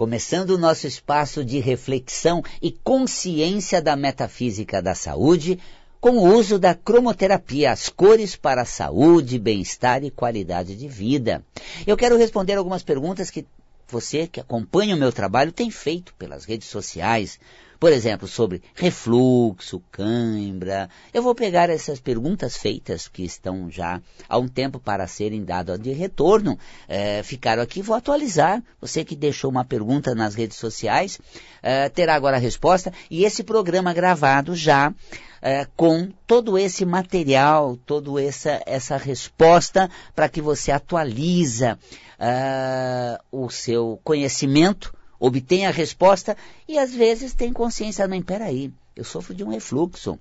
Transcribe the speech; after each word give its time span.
começando 0.00 0.52
o 0.52 0.58
nosso 0.58 0.86
espaço 0.86 1.44
de 1.44 1.58
reflexão 1.58 2.42
e 2.62 2.72
consciência 2.72 3.82
da 3.82 3.94
metafísica 3.94 4.80
da 4.80 4.94
saúde, 4.94 5.58
com 6.00 6.12
o 6.12 6.34
uso 6.38 6.58
da 6.58 6.74
cromoterapia, 6.74 7.70
as 7.70 7.90
cores 7.90 8.34
para 8.34 8.62
a 8.62 8.64
saúde, 8.64 9.38
bem-estar 9.38 10.02
e 10.02 10.10
qualidade 10.10 10.74
de 10.74 10.88
vida. 10.88 11.44
Eu 11.86 11.98
quero 11.98 12.16
responder 12.16 12.54
algumas 12.54 12.82
perguntas 12.82 13.30
que 13.30 13.44
você 13.88 14.26
que 14.26 14.40
acompanha 14.40 14.96
o 14.96 14.98
meu 14.98 15.12
trabalho 15.12 15.52
tem 15.52 15.70
feito 15.70 16.14
pelas 16.14 16.46
redes 16.46 16.68
sociais. 16.68 17.38
Por 17.80 17.94
exemplo, 17.94 18.28
sobre 18.28 18.62
refluxo, 18.74 19.82
cãibra. 19.90 20.90
Eu 21.14 21.22
vou 21.22 21.34
pegar 21.34 21.70
essas 21.70 21.98
perguntas 21.98 22.54
feitas 22.54 23.08
que 23.08 23.24
estão 23.24 23.70
já 23.70 24.02
há 24.28 24.36
um 24.36 24.46
tempo 24.46 24.78
para 24.78 25.06
serem 25.06 25.42
dadas 25.42 25.80
de 25.80 25.90
retorno. 25.90 26.58
É, 26.86 27.22
ficaram 27.22 27.62
aqui, 27.62 27.80
vou 27.80 27.96
atualizar. 27.96 28.62
Você 28.82 29.02
que 29.02 29.16
deixou 29.16 29.50
uma 29.50 29.64
pergunta 29.64 30.14
nas 30.14 30.34
redes 30.34 30.58
sociais 30.58 31.18
é, 31.62 31.88
terá 31.88 32.14
agora 32.14 32.36
a 32.36 32.40
resposta. 32.40 32.92
E 33.10 33.24
esse 33.24 33.42
programa 33.42 33.94
gravado 33.94 34.54
já 34.54 34.92
é, 35.40 35.66
com 35.74 36.10
todo 36.26 36.58
esse 36.58 36.84
material, 36.84 37.78
toda 37.86 38.22
essa, 38.22 38.62
essa 38.66 38.98
resposta 38.98 39.90
para 40.14 40.28
que 40.28 40.42
você 40.42 40.70
atualiza 40.70 41.78
é, 42.18 43.18
o 43.32 43.48
seu 43.48 43.98
conhecimento 44.04 44.92
obtém 45.20 45.66
a 45.66 45.70
resposta 45.70 46.36
e 46.66 46.78
às 46.78 46.94
vezes 46.94 47.34
tem 47.34 47.52
consciência, 47.52 48.08
não, 48.08 48.20
peraí, 48.22 48.72
eu 48.96 49.04
sofro 49.04 49.34
de 49.34 49.44
um 49.44 49.50
refluxo. 49.50 50.18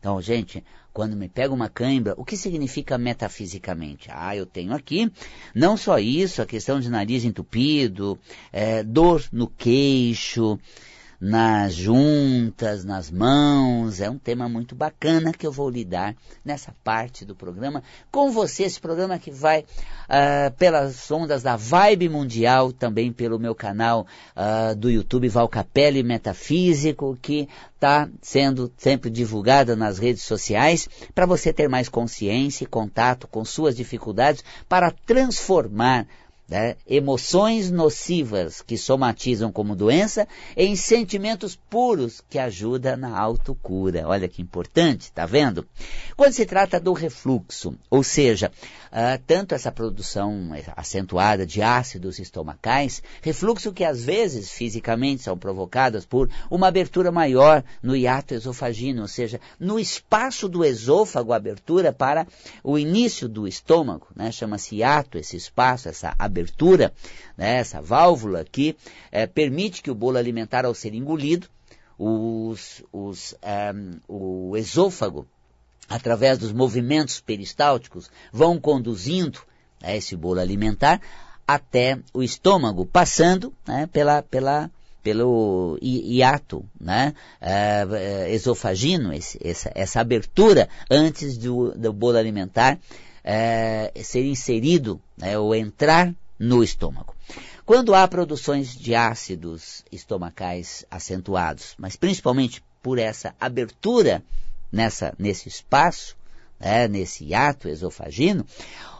Então, 0.00 0.20
gente, 0.20 0.64
quando 0.92 1.16
me 1.16 1.28
pega 1.28 1.54
uma 1.54 1.68
cãibra, 1.68 2.14
o 2.16 2.24
que 2.24 2.36
significa 2.36 2.98
metafisicamente? 2.98 4.08
Ah, 4.12 4.36
eu 4.36 4.44
tenho 4.44 4.74
aqui 4.74 5.10
não 5.54 5.76
só 5.76 5.96
isso, 5.98 6.42
a 6.42 6.46
questão 6.46 6.80
de 6.80 6.90
nariz 6.90 7.24
entupido, 7.24 8.18
é, 8.52 8.82
dor 8.82 9.24
no 9.32 9.46
queixo, 9.46 10.58
nas 11.22 11.72
juntas, 11.72 12.84
nas 12.84 13.08
mãos. 13.08 14.00
É 14.00 14.10
um 14.10 14.18
tema 14.18 14.48
muito 14.48 14.74
bacana 14.74 15.32
que 15.32 15.46
eu 15.46 15.52
vou 15.52 15.70
lidar 15.70 16.16
nessa 16.44 16.74
parte 16.82 17.24
do 17.24 17.32
programa 17.32 17.80
com 18.10 18.32
você. 18.32 18.64
Esse 18.64 18.80
programa 18.80 19.16
que 19.20 19.30
vai 19.30 19.60
uh, 19.60 20.50
pelas 20.58 21.08
ondas 21.12 21.40
da 21.40 21.54
Vibe 21.54 22.08
Mundial, 22.08 22.72
também 22.72 23.12
pelo 23.12 23.38
meu 23.38 23.54
canal 23.54 24.04
uh, 24.34 24.74
do 24.74 24.90
YouTube 24.90 25.28
Valcapelli 25.28 26.02
Metafísico, 26.02 27.16
que 27.22 27.48
está 27.74 28.08
sendo 28.20 28.72
sempre 28.76 29.08
divulgado 29.08 29.76
nas 29.76 29.98
redes 29.98 30.24
sociais 30.24 30.88
para 31.14 31.24
você 31.24 31.52
ter 31.52 31.68
mais 31.68 31.88
consciência 31.88 32.64
e 32.64 32.66
contato 32.66 33.28
com 33.28 33.44
suas 33.44 33.76
dificuldades 33.76 34.44
para 34.68 34.90
transformar 34.90 36.04
né, 36.52 36.76
emoções 36.86 37.70
nocivas 37.70 38.60
que 38.60 38.76
somatizam 38.76 39.50
como 39.50 39.74
doença 39.74 40.28
em 40.54 40.76
sentimentos 40.76 41.56
puros 41.56 42.22
que 42.28 42.38
ajudam 42.38 42.94
na 42.94 43.18
autocura. 43.18 44.06
Olha 44.06 44.28
que 44.28 44.42
importante, 44.42 45.10
tá 45.10 45.24
vendo? 45.24 45.66
Quando 46.14 46.34
se 46.34 46.44
trata 46.44 46.78
do 46.78 46.92
refluxo, 46.92 47.74
ou 47.88 48.02
seja, 48.02 48.52
uh, 48.92 49.22
tanto 49.26 49.54
essa 49.54 49.72
produção 49.72 50.50
acentuada 50.76 51.46
de 51.46 51.62
ácidos 51.62 52.18
estomacais, 52.18 53.02
refluxo 53.22 53.72
que 53.72 53.84
às 53.84 54.04
vezes 54.04 54.50
fisicamente 54.50 55.22
são 55.22 55.36
provocados 55.36 56.04
por 56.04 56.28
uma 56.50 56.68
abertura 56.68 57.10
maior 57.10 57.64
no 57.82 57.96
hiato 57.96 58.34
esofagino, 58.34 59.02
ou 59.02 59.08
seja, 59.08 59.40
no 59.58 59.80
espaço 59.80 60.48
do 60.48 60.64
esôfago, 60.64 61.32
abertura 61.32 61.92
para 61.92 62.26
o 62.62 62.78
início 62.78 63.28
do 63.28 63.48
estômago, 63.48 64.08
né? 64.14 64.30
chama-se 64.30 64.76
hiato 64.76 65.18
esse 65.18 65.36
espaço, 65.36 65.88
essa 65.88 66.14
abertura 66.18 66.92
né, 67.36 67.56
essa 67.56 67.80
válvula 67.80 68.44
que 68.44 68.76
é, 69.10 69.26
permite 69.26 69.82
que 69.82 69.90
o 69.90 69.94
bolo 69.94 70.18
alimentar, 70.18 70.64
ao 70.64 70.74
ser 70.74 70.94
engolido, 70.94 71.48
os, 71.98 72.82
os, 72.92 73.34
um, 73.34 73.48
ehm, 73.48 74.00
o 74.08 74.56
esôfago, 74.56 75.26
através 75.88 76.38
dos 76.38 76.52
movimentos 76.52 77.20
peristálticos, 77.20 78.10
vão 78.32 78.58
conduzindo 78.58 79.40
né, 79.80 79.96
esse 79.96 80.16
bolo 80.16 80.40
alimentar 80.40 81.00
até 81.46 81.98
o 82.14 82.22
estômago, 82.22 82.86
passando 82.86 83.52
né, 83.66 83.88
pela, 83.92 84.22
pela, 84.22 84.70
pelo 85.02 85.78
hiato 85.82 86.64
né, 86.80 87.14
uh, 87.40 88.26
esofagino, 88.28 89.12
esse, 89.12 89.38
essa, 89.42 89.70
essa, 89.74 90.00
abertura 90.00 90.68
antes 90.90 91.36
do, 91.36 91.72
do 91.72 91.92
bolo 91.92 92.16
alimentar 92.16 92.76
uh, 92.76 94.04
ser 94.04 94.24
inserido 94.24 95.00
né, 95.16 95.38
ou 95.38 95.54
entrar 95.54 96.14
no 96.38 96.62
estômago. 96.62 97.14
Quando 97.64 97.94
há 97.94 98.06
produções 98.08 98.74
de 98.74 98.94
ácidos 98.94 99.84
estomacais 99.92 100.84
acentuados, 100.90 101.74
mas 101.78 101.96
principalmente 101.96 102.62
por 102.82 102.98
essa 102.98 103.34
abertura 103.40 104.22
nessa, 104.72 105.14
nesse 105.18 105.48
espaço, 105.48 106.16
né, 106.58 106.88
nesse 106.88 107.34
ato 107.34 107.68
esofagino, 107.68 108.46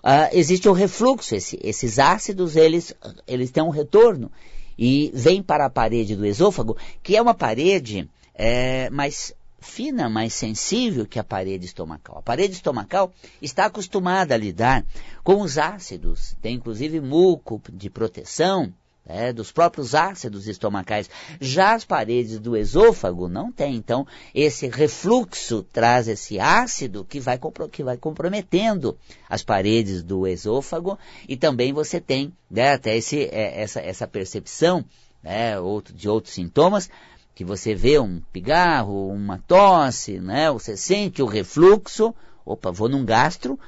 uh, 0.05 0.29
existe 0.33 0.69
o 0.69 0.73
refluxo. 0.73 1.35
Esse, 1.35 1.59
esses 1.63 1.99
ácidos 1.99 2.55
eles, 2.57 2.95
eles 3.27 3.51
têm 3.51 3.63
um 3.63 3.71
retorno 3.71 4.31
e 4.79 5.11
vêm 5.15 5.43
para 5.43 5.67
a 5.67 5.71
parede 5.71 6.15
do 6.15 6.27
esôfago, 6.27 6.77
que 7.03 7.17
é 7.17 7.23
uma 7.23 7.35
parede 7.35 8.09
é, 8.35 8.91
mais 8.91 9.35
fina, 9.61 10.09
mais 10.09 10.35
sensível 10.35 11.07
que 11.07 11.19
a 11.19 11.25
parede 11.25 11.65
estomacal. 11.65 12.19
A 12.19 12.23
parede 12.23 12.55
estomacal 12.55 13.13
está 13.41 13.67
acostumada 13.67 14.35
a 14.35 14.39
lidar 14.39 14.85
com 15.23 15.41
os 15.41 15.57
ácidos, 15.57 16.35
tem 16.43 16.57
inclusive 16.57 17.01
muco 17.01 17.63
de 17.73 17.89
proteção, 17.89 18.73
né, 19.05 19.33
dos 19.33 19.51
próprios 19.51 19.95
ácidos 19.95 20.47
estomacais. 20.47 21.11
Já 21.41 21.75
as 21.75 21.85
paredes 21.85 22.39
do 22.39 22.57
esôfago 22.57 23.29
não 23.29 23.51
têm. 23.51 23.75
Então, 23.75 24.07
esse 24.35 24.69
refluxo 24.69 25.63
traz 25.63 26.09
esse 26.09 26.39
ácido 26.39 27.05
que 27.05 27.21
vai, 27.21 27.39
que 27.71 27.83
vai 27.83 27.97
comprometendo 27.97 28.97
as 29.29 29.43
paredes 29.43 30.03
do 30.03 30.27
esôfago 30.27 30.99
e 31.29 31.37
também 31.37 31.73
você 31.73 32.01
tem 32.01 32.33
né, 32.51 32.73
até 32.73 32.97
esse, 32.97 33.25
é, 33.25 33.61
essa, 33.61 33.81
essa 33.81 34.07
percepção 34.07 34.85
né, 35.23 35.59
outro, 35.59 35.95
de 35.95 36.09
outros 36.09 36.35
sintomas 36.35 36.89
que 37.35 37.45
você 37.45 37.75
vê 37.75 37.99
um 37.99 38.21
pigarro, 38.33 39.09
uma 39.09 39.39
tosse, 39.39 40.21
né? 40.21 40.51
Você 40.51 40.77
sente 40.77 41.23
o 41.23 41.27
refluxo, 41.27 42.15
opa, 42.45 42.71
vou 42.71 42.91
num 42.91 43.07
gastro 43.07 43.59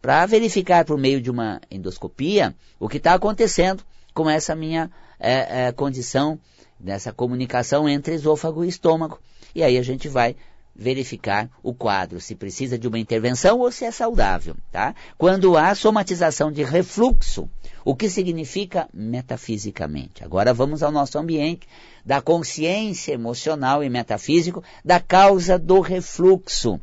para 0.00 0.24
verificar 0.24 0.86
por 0.86 0.96
meio 0.96 1.20
de 1.20 1.30
uma 1.30 1.60
endoscopia 1.70 2.54
o 2.78 2.88
que 2.88 2.96
está 2.96 3.12
acontecendo 3.12 3.84
com 4.22 4.28
essa 4.28 4.54
minha 4.54 4.90
é, 5.18 5.68
é, 5.68 5.72
condição, 5.72 6.38
dessa 6.78 7.10
comunicação 7.10 7.88
entre 7.88 8.14
esôfago 8.14 8.62
e 8.62 8.68
estômago. 8.68 9.18
E 9.54 9.62
aí 9.62 9.78
a 9.78 9.82
gente 9.82 10.08
vai 10.10 10.36
verificar 10.76 11.48
o 11.62 11.72
quadro, 11.72 12.20
se 12.20 12.34
precisa 12.34 12.78
de 12.78 12.86
uma 12.86 12.98
intervenção 12.98 13.58
ou 13.58 13.72
se 13.72 13.86
é 13.86 13.90
saudável. 13.90 14.54
Tá? 14.70 14.94
Quando 15.16 15.56
há 15.56 15.74
somatização 15.74 16.52
de 16.52 16.62
refluxo, 16.62 17.48
o 17.82 17.96
que 17.96 18.10
significa 18.10 18.86
metafisicamente? 18.92 20.22
Agora 20.22 20.52
vamos 20.52 20.82
ao 20.82 20.92
nosso 20.92 21.18
ambiente 21.18 21.66
da 22.04 22.20
consciência 22.20 23.14
emocional 23.14 23.82
e 23.82 23.88
metafísico 23.88 24.62
da 24.84 25.00
causa 25.00 25.58
do 25.58 25.80
refluxo. 25.80 26.78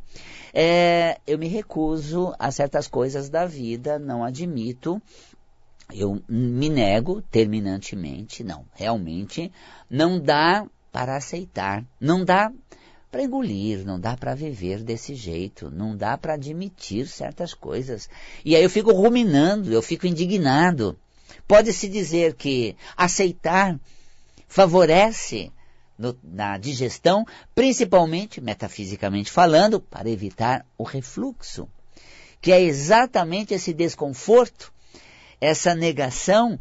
É, 0.51 1.19
eu 1.27 1.37
me 1.37 1.47
recuso 1.47 2.33
a 2.39 2.49
certas 2.49 2.87
coisas 2.87 3.29
da 3.29 3.45
vida, 3.45 3.99
não 3.99 4.23
admito 4.23 4.99
eu 5.93 6.21
me 6.27 6.69
nego 6.69 7.21
terminantemente, 7.21 8.43
não, 8.43 8.65
realmente 8.73 9.51
não 9.89 10.19
dá 10.19 10.65
para 10.91 11.15
aceitar, 11.15 11.85
não 11.99 12.25
dá 12.25 12.51
para 13.11 13.23
engolir, 13.23 13.85
não 13.85 13.99
dá 13.99 14.17
para 14.17 14.35
viver 14.35 14.83
desse 14.83 15.15
jeito, 15.15 15.71
não 15.71 15.95
dá 15.95 16.17
para 16.17 16.33
admitir 16.33 17.07
certas 17.07 17.53
coisas. 17.53 18.09
E 18.43 18.55
aí 18.55 18.63
eu 18.63 18.69
fico 18.69 18.91
ruminando, 18.91 19.71
eu 19.71 19.81
fico 19.81 20.05
indignado. 20.05 20.97
Pode-se 21.47 21.87
dizer 21.87 22.33
que 22.33 22.75
aceitar 22.95 23.79
favorece 24.47 25.51
no, 25.97 26.17
na 26.23 26.57
digestão, 26.57 27.25
principalmente, 27.55 28.39
metafisicamente 28.39 29.31
falando, 29.31 29.79
para 29.79 30.09
evitar 30.09 30.65
o 30.77 30.83
refluxo, 30.83 31.67
que 32.41 32.51
é 32.51 32.61
exatamente 32.61 33.53
esse 33.53 33.73
desconforto, 33.73 34.71
essa 35.39 35.75
negação, 35.75 36.59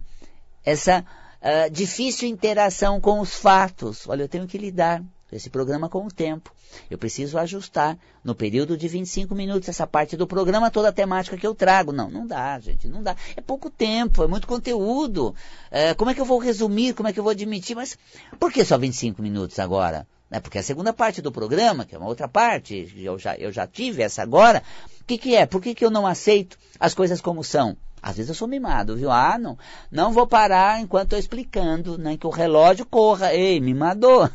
essa 0.65 1.05
uh, 1.41 1.71
difícil 1.71 2.29
interação 2.29 3.01
com 3.01 3.21
os 3.21 3.35
fatos. 3.35 4.09
Olha, 4.09 4.23
eu 4.23 4.29
tenho 4.29 4.47
que 4.47 4.59
lidar 4.59 5.03
esse 5.33 5.51
programa 5.51 5.89
com 5.89 6.07
o 6.07 6.11
tempo. 6.11 6.55
Eu 6.91 6.99
preciso 6.99 7.39
ajustar 7.39 7.99
no 8.23 8.35
período 8.35 8.77
de 8.77 8.87
25 8.87 9.35
minutos 9.35 9.69
essa 9.69 9.87
parte 9.87 10.17
do 10.17 10.27
programa, 10.27 10.71
toda 10.71 10.89
a 10.89 10.93
temática 10.93 11.37
que 11.37 11.47
eu 11.47 11.55
trago. 11.55 11.93
Não, 11.93 12.11
não 12.11 12.27
dá, 12.27 12.59
gente, 12.61 12.89
não 12.89 13.03
dá. 13.03 13.17
É 13.37 13.41
pouco 13.41 13.71
tempo, 13.71 14.23
é 14.23 14.27
muito 14.27 14.47
conteúdo. 14.47 15.35
É, 15.71 15.95
como 15.95 16.11
é 16.11 16.15
que 16.15 16.21
eu 16.21 16.25
vou 16.25 16.39
resumir, 16.39 16.95
como 16.95 17.09
é 17.09 17.13
que 17.13 17.19
eu 17.19 17.25
vou 17.25 17.33
admitir? 17.33 17.75
Mas 17.75 17.99
por 18.39 18.53
que 18.53 18.65
só 18.65 18.79
25 18.79 19.23
minutos 19.23 19.59
agora? 19.59 20.07
É 20.31 20.41
porque 20.41 20.59
a 20.59 20.63
segunda 20.63 20.93
parte 20.93 21.23
do 21.23 21.31
programa, 21.31 21.85
que 21.85 21.95
é 21.95 21.99
uma 21.99 22.09
outra 22.09 22.27
parte, 22.27 22.93
eu 22.97 23.17
já, 23.17 23.37
eu 23.37 23.53
já 23.53 23.67
tive 23.67 24.03
essa 24.03 24.23
agora, 24.23 24.63
o 25.01 25.05
que, 25.05 25.19
que 25.19 25.37
é? 25.37 25.47
Por 25.47 25.63
que, 25.63 25.75
que 25.75 25.85
eu 25.85 25.91
não 25.91 26.07
aceito 26.07 26.59
as 26.81 26.95
coisas 26.95 27.21
como 27.21 27.45
são? 27.45 27.77
Às 28.03 28.17
vezes 28.17 28.29
eu 28.29 28.35
sou 28.35 28.47
mimado, 28.47 28.97
viu? 28.97 29.11
Ah, 29.11 29.37
não, 29.39 29.59
não 29.91 30.13
vou 30.13 30.27
parar 30.27 30.81
enquanto 30.81 31.07
estou 31.07 31.19
explicando, 31.19 31.99
nem 31.99 32.17
que 32.17 32.27
o 32.27 32.31
relógio 32.31 32.87
corra. 32.87 33.35
Ei, 33.35 33.61
mimador. 33.61 34.31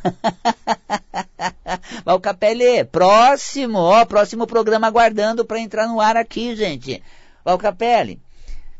Valcapelli, 2.04 2.84
próximo, 2.84 3.78
ó, 3.78 4.04
próximo 4.04 4.46
programa 4.46 4.86
aguardando 4.86 5.44
para 5.44 5.60
entrar 5.60 5.86
no 5.86 6.00
ar 6.00 6.16
aqui, 6.16 6.54
gente. 6.54 7.02
Valcapelli, 7.44 8.20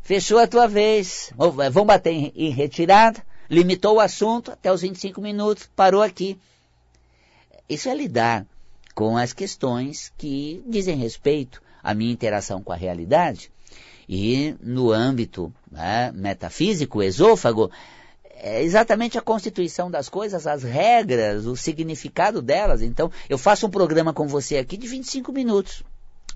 fechou 0.03 0.37
a 0.37 0.47
tua 0.47 0.67
vez. 0.67 1.33
Vamos 1.35 1.87
bater 1.87 2.31
em 2.35 2.49
retirada. 2.49 3.23
Limitou 3.49 3.97
o 3.97 3.99
assunto 3.99 4.51
até 4.51 4.71
os 4.71 4.81
25 4.81 5.21
minutos, 5.21 5.69
parou 5.75 6.01
aqui. 6.01 6.39
Isso 7.67 7.89
é 7.89 7.95
lidar 7.95 8.45
com 8.95 9.17
as 9.17 9.33
questões 9.33 10.11
que 10.17 10.63
dizem 10.67 10.95
respeito 10.95 11.61
à 11.81 11.93
minha 11.93 12.11
interação 12.11 12.61
com 12.61 12.71
a 12.71 12.75
realidade. 12.75 13.51
E 14.07 14.55
no 14.61 14.91
âmbito 14.91 15.53
né, 15.71 16.11
metafísico, 16.13 17.01
esôfago, 17.01 17.71
é 18.35 18.61
exatamente 18.61 19.17
a 19.17 19.21
constituição 19.21 19.89
das 19.89 20.09
coisas, 20.09 20.45
as 20.45 20.63
regras, 20.63 21.45
o 21.45 21.55
significado 21.55 22.41
delas. 22.41 22.81
Então, 22.81 23.11
eu 23.29 23.37
faço 23.37 23.67
um 23.67 23.69
programa 23.69 24.13
com 24.13 24.27
você 24.27 24.57
aqui 24.57 24.75
de 24.75 24.87
25 24.87 25.31
minutos. 25.31 25.83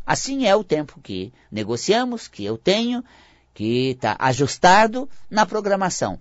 Assim 0.06 0.46
é 0.46 0.56
o 0.56 0.64
tempo 0.64 1.02
que 1.04 1.34
negociamos, 1.52 2.30
que 2.30 2.46
eu 2.46 2.58
tenho, 2.58 3.04
que 3.54 3.90
está 3.90 4.16
ajustado 4.20 5.10
na 5.30 5.46
programação 5.46 6.18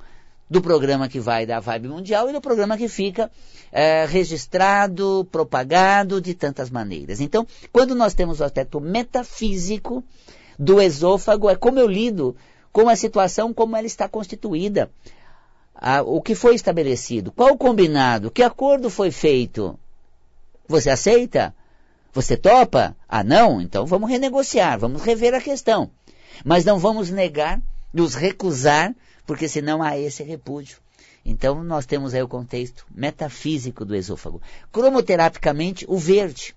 do 0.48 0.60
programa 0.60 1.08
que 1.08 1.20
vai 1.20 1.44
da 1.44 1.60
Vibe 1.60 1.88
Mundial 1.88 2.28
e 2.28 2.32
do 2.32 2.40
programa 2.40 2.76
que 2.76 2.88
fica 2.88 3.30
é, 3.70 4.06
registrado, 4.06 5.26
propagado 5.30 6.20
de 6.20 6.34
tantas 6.34 6.70
maneiras. 6.70 7.20
Então, 7.20 7.46
quando 7.72 7.94
nós 7.94 8.14
temos 8.14 8.40
o 8.40 8.44
aspecto 8.44 8.80
metafísico 8.80 10.02
do 10.58 10.80
esôfago, 10.80 11.50
é 11.50 11.56
como 11.56 11.78
eu 11.78 11.86
lido 11.86 12.36
com 12.72 12.88
a 12.88 12.96
situação 12.96 13.54
como 13.54 13.76
ela 13.76 13.86
está 13.86 14.08
constituída. 14.08 14.90
Ah, 15.74 16.02
o 16.02 16.20
que 16.22 16.34
foi 16.34 16.54
estabelecido, 16.54 17.32
qual 17.32 17.52
o 17.52 17.58
combinado, 17.58 18.30
que 18.30 18.42
acordo 18.42 18.88
foi 18.88 19.10
feito. 19.10 19.78
Você 20.68 20.90
aceita? 20.90 21.54
Você 22.12 22.36
topa? 22.36 22.96
Ah, 23.08 23.22
não? 23.22 23.60
Então 23.60 23.84
vamos 23.84 24.08
renegociar, 24.08 24.78
vamos 24.78 25.02
rever 25.02 25.34
a 25.34 25.40
questão. 25.40 25.90
Mas 26.44 26.64
não 26.64 26.78
vamos 26.78 27.10
negar, 27.10 27.60
nos 27.92 28.14
recusar 28.14 28.94
porque 29.26 29.48
senão 29.48 29.82
há 29.82 29.98
esse 29.98 30.22
repúdio. 30.22 30.78
Então 31.24 31.62
nós 31.64 31.84
temos 31.84 32.14
aí 32.14 32.22
o 32.22 32.28
contexto 32.28 32.86
metafísico 32.94 33.84
do 33.84 33.94
esôfago. 33.94 34.40
Cromoterapicamente, 34.70 35.84
o 35.88 35.98
verde 35.98 36.54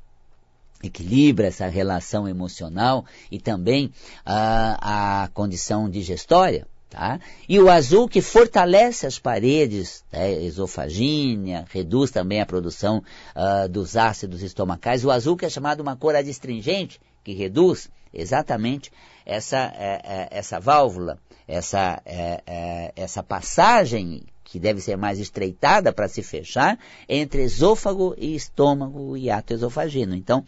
equilibra 0.83 1.47
essa 1.47 1.67
relação 1.67 2.27
emocional 2.27 3.05
e 3.31 3.39
também 3.39 3.91
a, 4.25 5.23
a 5.23 5.27
condição 5.29 5.89
digestória. 5.89 6.67
Tá? 6.89 7.19
E 7.47 7.59
o 7.59 7.69
azul 7.69 8.07
que 8.07 8.19
fortalece 8.19 9.05
as 9.05 9.19
paredes 9.19 10.03
né, 10.11 10.33
esofagínea, 10.43 11.63
reduz 11.69 12.09
também 12.09 12.41
a 12.41 12.47
produção 12.47 13.03
uh, 13.35 13.69
dos 13.69 13.95
ácidos 13.95 14.41
estomacais. 14.41 15.05
O 15.05 15.11
azul 15.11 15.37
que 15.37 15.45
é 15.45 15.49
chamado 15.49 15.81
uma 15.81 15.95
cor 15.95 16.15
adstringente, 16.15 16.99
que 17.23 17.33
reduz 17.33 17.91
exatamente 18.11 18.91
essa, 19.23 19.71
é, 19.77 20.01
é, 20.03 20.27
essa 20.31 20.59
válvula 20.59 21.19
essa, 21.49 21.99
é, 22.05 22.43
é, 22.45 22.93
essa 22.95 23.23
passagem 23.23 24.23
que 24.43 24.59
deve 24.59 24.79
ser 24.81 24.95
mais 24.95 25.19
estreitada 25.19 25.91
para 25.91 26.07
se 26.07 26.21
fechar 26.21 26.77
entre 27.07 27.43
esôfago 27.43 28.13
e 28.17 28.35
estômago 28.35 29.17
e 29.17 29.31
ato 29.31 29.53
esofagino. 29.53 30.15
Então, 30.15 30.45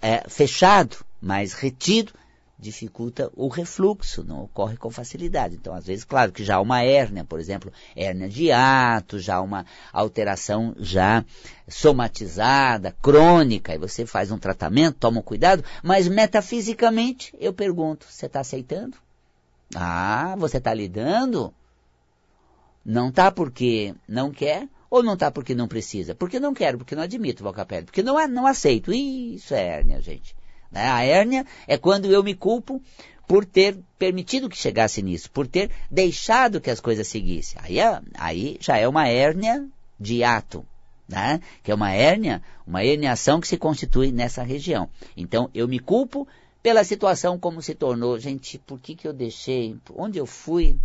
é, 0.00 0.22
fechado, 0.28 0.98
mais 1.20 1.52
retido, 1.52 2.12
dificulta 2.56 3.30
o 3.34 3.48
refluxo, 3.48 4.22
não 4.22 4.44
ocorre 4.44 4.76
com 4.76 4.88
facilidade. 4.90 5.56
Então, 5.56 5.74
às 5.74 5.86
vezes, 5.86 6.04
claro 6.04 6.30
que 6.30 6.44
já 6.44 6.56
há 6.56 6.60
uma 6.60 6.82
hérnia, 6.82 7.24
por 7.24 7.40
exemplo, 7.40 7.72
hérnia 7.96 8.28
de 8.28 8.52
ato, 8.52 9.18
já 9.18 9.40
uma 9.40 9.66
alteração 9.92 10.74
já 10.78 11.24
somatizada, 11.68 12.94
crônica, 13.02 13.74
e 13.74 13.78
você 13.78 14.06
faz 14.06 14.30
um 14.30 14.38
tratamento, 14.38 14.98
toma 14.98 15.20
um 15.20 15.22
cuidado, 15.22 15.64
mas 15.82 16.06
metafisicamente, 16.06 17.34
eu 17.40 17.52
pergunto, 17.52 18.06
você 18.08 18.26
está 18.26 18.40
aceitando? 18.40 18.96
Ah, 19.74 20.34
você 20.38 20.58
está 20.58 20.74
lidando? 20.74 21.54
Não 22.84 23.08
está 23.08 23.30
porque 23.30 23.94
não 24.08 24.30
quer 24.30 24.68
ou 24.88 25.02
não 25.02 25.14
está 25.14 25.30
porque 25.30 25.54
não 25.54 25.68
precisa? 25.68 26.14
Porque 26.14 26.40
não 26.40 26.52
quero, 26.52 26.78
porque 26.78 26.96
não 26.96 27.02
admito 27.02 27.44
vocapélio, 27.44 27.84
porque 27.84 28.02
não, 28.02 28.26
não 28.26 28.46
aceito. 28.46 28.92
Isso 28.92 29.54
é 29.54 29.64
hérnia, 29.64 30.00
gente. 30.00 30.34
Né? 30.70 30.82
A 30.82 31.04
hérnia 31.04 31.46
é 31.66 31.78
quando 31.78 32.10
eu 32.10 32.22
me 32.22 32.34
culpo 32.34 32.82
por 33.28 33.44
ter 33.44 33.78
permitido 33.96 34.48
que 34.48 34.56
chegasse 34.56 35.00
nisso, 35.02 35.30
por 35.30 35.46
ter 35.46 35.70
deixado 35.88 36.60
que 36.60 36.70
as 36.70 36.80
coisas 36.80 37.06
seguissem. 37.06 37.60
Aí, 37.62 37.78
é, 37.78 38.00
aí 38.14 38.56
já 38.60 38.76
é 38.76 38.88
uma 38.88 39.06
hérnia 39.06 39.64
de 39.98 40.24
ato, 40.24 40.66
né? 41.08 41.40
que 41.62 41.70
é 41.70 41.74
uma 41.74 41.92
hérnia, 41.92 42.42
uma 42.66 42.84
herniação 42.84 43.40
que 43.40 43.46
se 43.46 43.56
constitui 43.56 44.10
nessa 44.10 44.42
região. 44.42 44.88
Então 45.16 45.48
eu 45.54 45.68
me 45.68 45.78
culpo 45.78 46.26
pela 46.62 46.84
situação 46.84 47.38
como 47.38 47.62
se 47.62 47.74
tornou. 47.74 48.18
Gente, 48.18 48.58
por 48.58 48.78
que, 48.78 48.94
que 48.94 49.06
eu 49.06 49.12
deixei? 49.12 49.76
Onde 49.94 50.18
eu 50.18 50.26
fui? 50.26 50.78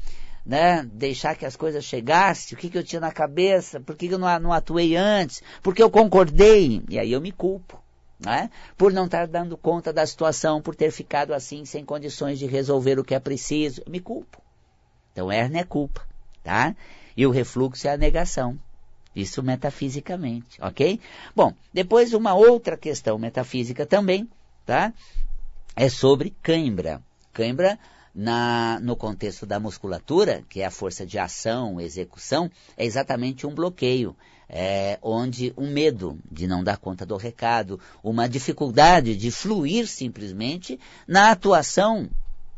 Né? 0.46 0.84
Deixar 0.94 1.36
que 1.36 1.46
as 1.46 1.56
coisas 1.56 1.84
chegassem? 1.84 2.56
O 2.56 2.60
que, 2.60 2.70
que 2.70 2.78
eu 2.78 2.84
tinha 2.84 3.00
na 3.00 3.12
cabeça? 3.12 3.80
Por 3.80 3.96
que, 3.96 4.08
que 4.08 4.14
eu 4.14 4.20
não, 4.20 4.40
não 4.40 4.54
atuei 4.54 4.96
antes? 4.96 5.42
Porque 5.62 5.82
eu 5.82 5.90
concordei? 5.90 6.84
E 6.90 7.00
aí 7.00 7.12
eu 7.12 7.22
me 7.22 7.32
culpo. 7.32 7.82
Né? 8.20 8.50
Por 8.78 8.94
não 8.94 9.06
estar 9.06 9.28
dando 9.28 9.58
conta 9.58 9.92
da 9.92 10.06
situação, 10.06 10.62
por 10.62 10.76
ter 10.76 10.90
ficado 10.92 11.34
assim, 11.34 11.66
sem 11.66 11.84
condições 11.84 12.40
de 12.40 12.46
resolver 12.46 12.98
o 12.98 13.04
que 13.04 13.14
é 13.14 13.20
preciso. 13.20 13.82
Eu 13.86 13.92
me 13.92 14.00
culpo. 14.00 14.42
Então, 15.12 15.32
hernia 15.32 15.62
é 15.62 15.66
culpa. 15.66 16.06
Tá? 16.44 16.76
E 17.18 17.26
o 17.26 17.32
refluxo 17.32 17.88
é 17.88 17.92
a 17.92 17.98
negação. 17.98 18.58
Isso 19.16 19.42
metafisicamente, 19.42 20.62
ok? 20.62 21.00
Bom, 21.34 21.54
depois 21.74 22.14
uma 22.14 22.34
outra 22.34 22.76
questão 22.76 23.18
metafísica 23.18 23.86
também, 23.86 24.30
tá? 24.66 24.94
É 25.76 25.90
sobre 25.90 26.36
cãibra. 26.42 27.02
Cãibra, 27.34 27.78
na, 28.14 28.80
no 28.82 28.96
contexto 28.96 29.46
da 29.46 29.60
musculatura, 29.60 30.44
que 30.50 30.62
é 30.62 30.66
a 30.66 30.72
força 30.72 31.06
de 31.06 31.20
ação, 31.20 31.82
execução, 31.82 32.50
é 32.78 32.86
exatamente 32.86 33.46
um 33.46 33.54
bloqueio, 33.54 34.16
é, 34.48 34.98
onde 35.02 35.54
um 35.58 35.70
medo 35.70 36.18
de 36.32 36.48
não 36.48 36.64
dar 36.64 36.78
conta 36.78 37.06
do 37.06 37.18
recado, 37.18 37.80
uma 38.02 38.30
dificuldade 38.30 39.18
de 39.18 39.32
fluir 39.32 39.88
simplesmente 39.88 40.80
na 41.08 41.32
atuação 41.32 42.10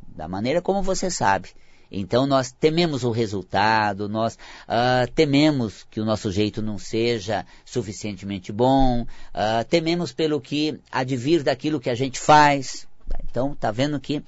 da 0.07 0.27
maneira 0.27 0.61
como 0.61 0.83
você 0.83 1.09
sabe. 1.09 1.49
Então 1.91 2.27
nós 2.27 2.51
tememos 2.51 3.03
o 3.03 3.11
resultado, 3.11 4.09
nós 4.09 4.35
uh, 4.35 5.09
tememos 5.15 5.85
que 5.89 6.01
o 6.01 6.05
nosso 6.05 6.31
jeito 6.31 6.61
não 6.61 6.77
seja 6.77 7.45
suficientemente 7.65 8.51
bom, 8.51 9.03
uh, 9.03 9.63
tememos 9.69 10.11
pelo 10.11 10.41
que 10.41 10.79
advir 10.91 11.43
daquilo 11.43 11.79
que 11.79 11.89
a 11.89 11.95
gente 11.95 12.19
faz, 12.19 12.86
então, 13.29 13.53
está 13.53 13.71
vendo 13.71 13.99
que 13.99 14.23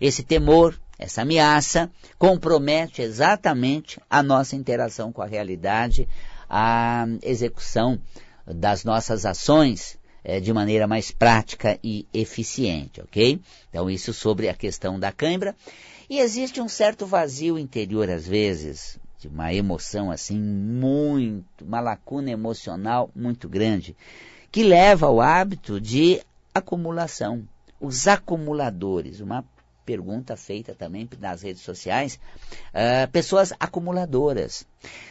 esse 0.00 0.22
temor, 0.22 0.78
essa 0.98 1.22
ameaça, 1.22 1.90
compromete 2.18 3.02
exatamente 3.02 4.00
a 4.08 4.22
nossa 4.22 4.56
interação 4.56 5.12
com 5.12 5.22
a 5.22 5.26
realidade, 5.26 6.08
a 6.48 7.06
execução 7.22 8.00
das 8.46 8.84
nossas 8.84 9.24
ações 9.24 9.98
é, 10.22 10.40
de 10.40 10.52
maneira 10.52 10.86
mais 10.86 11.10
prática 11.10 11.78
e 11.82 12.06
eficiente, 12.12 13.00
ok? 13.00 13.40
Então, 13.68 13.90
isso 13.90 14.12
sobre 14.12 14.48
a 14.48 14.54
questão 14.54 14.98
da 14.98 15.12
cãibra. 15.12 15.54
E 16.08 16.18
existe 16.18 16.60
um 16.60 16.68
certo 16.68 17.06
vazio 17.06 17.58
interior, 17.58 18.08
às 18.10 18.26
vezes, 18.26 18.98
de 19.18 19.28
uma 19.28 19.52
emoção 19.52 20.10
assim, 20.10 20.38
muito, 20.38 21.64
uma 21.64 21.80
lacuna 21.80 22.30
emocional 22.30 23.10
muito 23.14 23.48
grande, 23.48 23.96
que 24.50 24.62
leva 24.62 25.06
ao 25.06 25.20
hábito 25.20 25.80
de 25.80 26.20
acumulação 26.54 27.46
os 27.80 28.06
acumuladores, 28.08 29.20
uma 29.20 29.44
pergunta 29.84 30.36
feita 30.36 30.74
também 30.74 31.08
nas 31.20 31.42
redes 31.42 31.62
sociais, 31.62 32.18
uh, 32.70 33.10
pessoas 33.10 33.52
acumuladoras. 33.60 34.66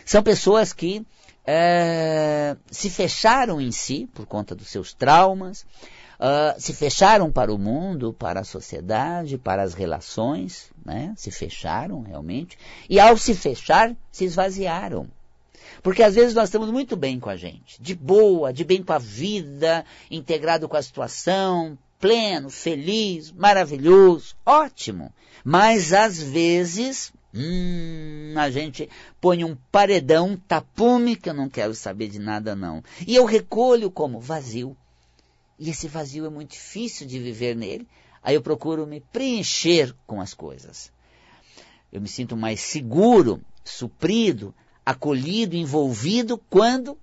São 0.05 0.23
pessoas 0.23 0.73
que 0.73 0.99
uh, 0.99 2.59
se 2.69 2.89
fecharam 2.89 3.61
em 3.61 3.71
si 3.71 4.09
por 4.13 4.25
conta 4.25 4.55
dos 4.55 4.69
seus 4.69 4.93
traumas, 4.93 5.65
uh, 6.19 6.59
se 6.59 6.73
fecharam 6.73 7.31
para 7.31 7.53
o 7.53 7.57
mundo, 7.57 8.13
para 8.13 8.41
a 8.41 8.45
sociedade, 8.45 9.37
para 9.37 9.61
as 9.61 9.73
relações, 9.73 10.71
né? 10.85 11.13
se 11.15 11.31
fecharam 11.31 12.01
realmente, 12.01 12.57
e 12.89 12.99
ao 12.99 13.17
se 13.17 13.33
fechar, 13.33 13.95
se 14.11 14.25
esvaziaram. 14.25 15.07
Porque 15.81 16.03
às 16.03 16.15
vezes 16.15 16.33
nós 16.33 16.45
estamos 16.45 16.69
muito 16.71 16.95
bem 16.95 17.19
com 17.19 17.29
a 17.29 17.35
gente, 17.35 17.81
de 17.81 17.95
boa, 17.95 18.53
de 18.53 18.63
bem 18.63 18.83
com 18.83 18.93
a 18.93 18.97
vida, 18.97 19.85
integrado 20.09 20.67
com 20.69 20.77
a 20.77 20.81
situação, 20.81 21.77
pleno, 22.03 22.49
feliz, 22.49 23.31
maravilhoso, 23.31 24.35
ótimo. 24.45 25.13
Mas 25.41 25.93
às 25.93 26.21
vezes, 26.21 27.13
hum, 27.33 28.33
a 28.35 28.49
gente 28.49 28.89
põe 29.21 29.45
um 29.45 29.55
paredão, 29.71 30.31
um 30.31 30.35
tapume, 30.35 31.15
que 31.15 31.29
eu 31.29 31.33
não 31.33 31.47
quero 31.47 31.73
saber 31.73 32.09
de 32.09 32.19
nada 32.19 32.57
não. 32.57 32.83
E 33.07 33.15
eu 33.15 33.23
recolho 33.23 33.89
como 33.89 34.19
vazio. 34.19 34.75
E 35.57 35.69
esse 35.69 35.87
vazio 35.87 36.25
é 36.25 36.29
muito 36.29 36.51
difícil 36.51 37.07
de 37.07 37.17
viver 37.19 37.55
nele. 37.55 37.87
Aí 38.21 38.35
eu 38.35 38.41
procuro 38.41 38.85
me 38.85 38.99
preencher 38.99 39.95
com 40.05 40.19
as 40.19 40.33
coisas. 40.33 40.91
eu 41.89 42.01
me 42.01 42.09
sinto 42.09 42.35
mais 42.35 42.59
seguro, 42.59 43.39
suprido, 43.63 44.53
acolhido, 44.85 45.55
envolvido 45.55 46.37
quando 46.49 46.97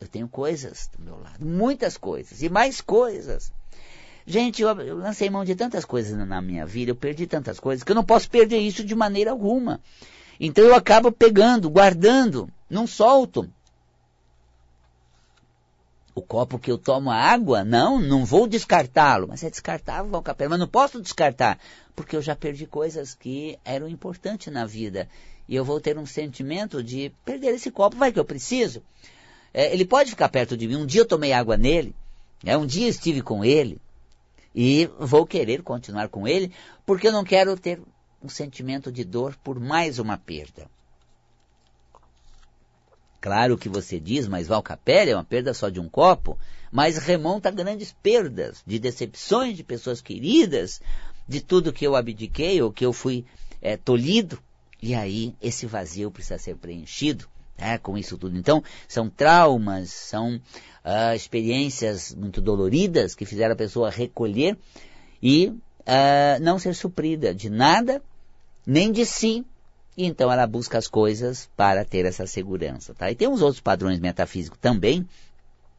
eu 0.00 0.08
tenho 0.08 0.28
coisas 0.28 0.88
do 0.96 1.04
meu 1.04 1.18
lado, 1.20 1.44
muitas 1.44 1.98
coisas 1.98 2.42
e 2.42 2.48
mais 2.48 2.80
coisas. 2.80 3.52
Gente, 4.26 4.60
eu, 4.60 4.68
eu, 4.80 4.96
lancei 4.96 5.30
mão 5.30 5.44
de 5.44 5.54
tantas 5.54 5.84
coisas 5.84 6.18
na 6.26 6.42
minha 6.42 6.66
vida, 6.66 6.90
eu 6.90 6.96
perdi 6.96 7.28
tantas 7.28 7.60
coisas 7.60 7.84
que 7.84 7.92
eu 7.92 7.94
não 7.94 8.02
posso 8.02 8.28
perder 8.28 8.58
isso 8.58 8.84
de 8.84 8.94
maneira 8.94 9.30
alguma. 9.30 9.80
Então 10.40 10.64
eu 10.64 10.74
acabo 10.74 11.12
pegando, 11.12 11.70
guardando, 11.70 12.50
não 12.68 12.88
solto. 12.88 13.48
O 16.12 16.20
copo 16.20 16.58
que 16.58 16.72
eu 16.72 16.76
tomo 16.76 17.10
água, 17.10 17.62
não, 17.62 18.00
não 18.00 18.24
vou 18.24 18.48
descartá-lo. 18.48 19.28
Mas 19.28 19.44
é 19.44 19.50
descartável, 19.50 20.10
Valcapé, 20.10 20.48
mas 20.48 20.58
não 20.58 20.66
posso 20.66 21.00
descartar, 21.00 21.58
porque 21.94 22.16
eu 22.16 22.22
já 22.22 22.34
perdi 22.34 22.66
coisas 22.66 23.14
que 23.14 23.56
eram 23.64 23.88
importantes 23.88 24.52
na 24.52 24.66
vida. 24.66 25.08
E 25.48 25.54
eu 25.54 25.64
vou 25.64 25.80
ter 25.80 25.96
um 25.96 26.06
sentimento 26.06 26.82
de 26.82 27.12
perder 27.24 27.54
esse 27.54 27.70
copo, 27.70 27.96
vai 27.96 28.10
que 28.10 28.18
eu 28.18 28.24
preciso. 28.24 28.82
É, 29.54 29.72
ele 29.72 29.84
pode 29.84 30.10
ficar 30.10 30.28
perto 30.28 30.56
de 30.56 30.66
mim. 30.66 30.76
Um 30.76 30.86
dia 30.86 31.02
eu 31.02 31.06
tomei 31.06 31.32
água 31.32 31.56
nele, 31.56 31.94
é, 32.44 32.56
um 32.56 32.66
dia 32.66 32.88
estive 32.88 33.22
com 33.22 33.44
ele, 33.44 33.78
e 34.56 34.86
vou 34.98 35.26
querer 35.26 35.62
continuar 35.62 36.08
com 36.08 36.26
ele, 36.26 36.50
porque 36.86 37.06
eu 37.06 37.12
não 37.12 37.22
quero 37.22 37.58
ter 37.58 37.78
um 38.22 38.28
sentimento 38.28 38.90
de 38.90 39.04
dor 39.04 39.36
por 39.44 39.60
mais 39.60 39.98
uma 39.98 40.16
perda. 40.16 40.66
Claro 43.20 43.58
que 43.58 43.68
você 43.68 44.00
diz, 44.00 44.26
mas 44.26 44.46
Valcapelli 44.46 45.10
é 45.10 45.14
uma 45.14 45.24
perda 45.24 45.52
só 45.52 45.68
de 45.68 45.78
um 45.78 45.90
copo, 45.90 46.38
mas 46.72 46.96
remonta 46.96 47.50
a 47.50 47.52
grandes 47.52 47.92
perdas, 48.02 48.62
de 48.66 48.78
decepções 48.78 49.58
de 49.58 49.62
pessoas 49.62 50.00
queridas, 50.00 50.80
de 51.28 51.42
tudo 51.42 51.72
que 51.72 51.86
eu 51.86 51.94
abdiquei 51.94 52.62
ou 52.62 52.72
que 52.72 52.86
eu 52.86 52.94
fui 52.94 53.26
é, 53.60 53.76
tolhido. 53.76 54.42
E 54.80 54.94
aí 54.94 55.34
esse 55.42 55.66
vazio 55.66 56.10
precisa 56.10 56.38
ser 56.38 56.56
preenchido 56.56 57.28
né, 57.58 57.78
com 57.78 57.96
isso 57.96 58.16
tudo. 58.18 58.36
Então, 58.36 58.62
são 58.88 59.08
traumas, 59.08 59.90
são 59.90 60.36
uh, 60.36 61.14
experiências 61.14 62.14
muito 62.14 62.40
doloridas 62.40 63.14
que 63.14 63.24
fizeram 63.24 63.54
a 63.54 63.56
pessoa 63.56 63.90
recolher 63.90 64.56
e 65.22 65.48
uh, 65.48 66.40
não 66.40 66.58
ser 66.58 66.74
suprida 66.74 67.34
de 67.34 67.50
nada, 67.50 68.02
nem 68.66 68.92
de 68.92 69.06
si, 69.06 69.44
e 69.96 70.04
então 70.04 70.30
ela 70.30 70.46
busca 70.46 70.76
as 70.76 70.86
coisas 70.86 71.48
para 71.56 71.84
ter 71.84 72.04
essa 72.04 72.26
segurança. 72.26 72.94
Tá? 72.94 73.10
E 73.10 73.14
tem 73.14 73.28
uns 73.28 73.40
outros 73.40 73.60
padrões 73.60 73.98
metafísicos 73.98 74.58
também, 74.60 75.06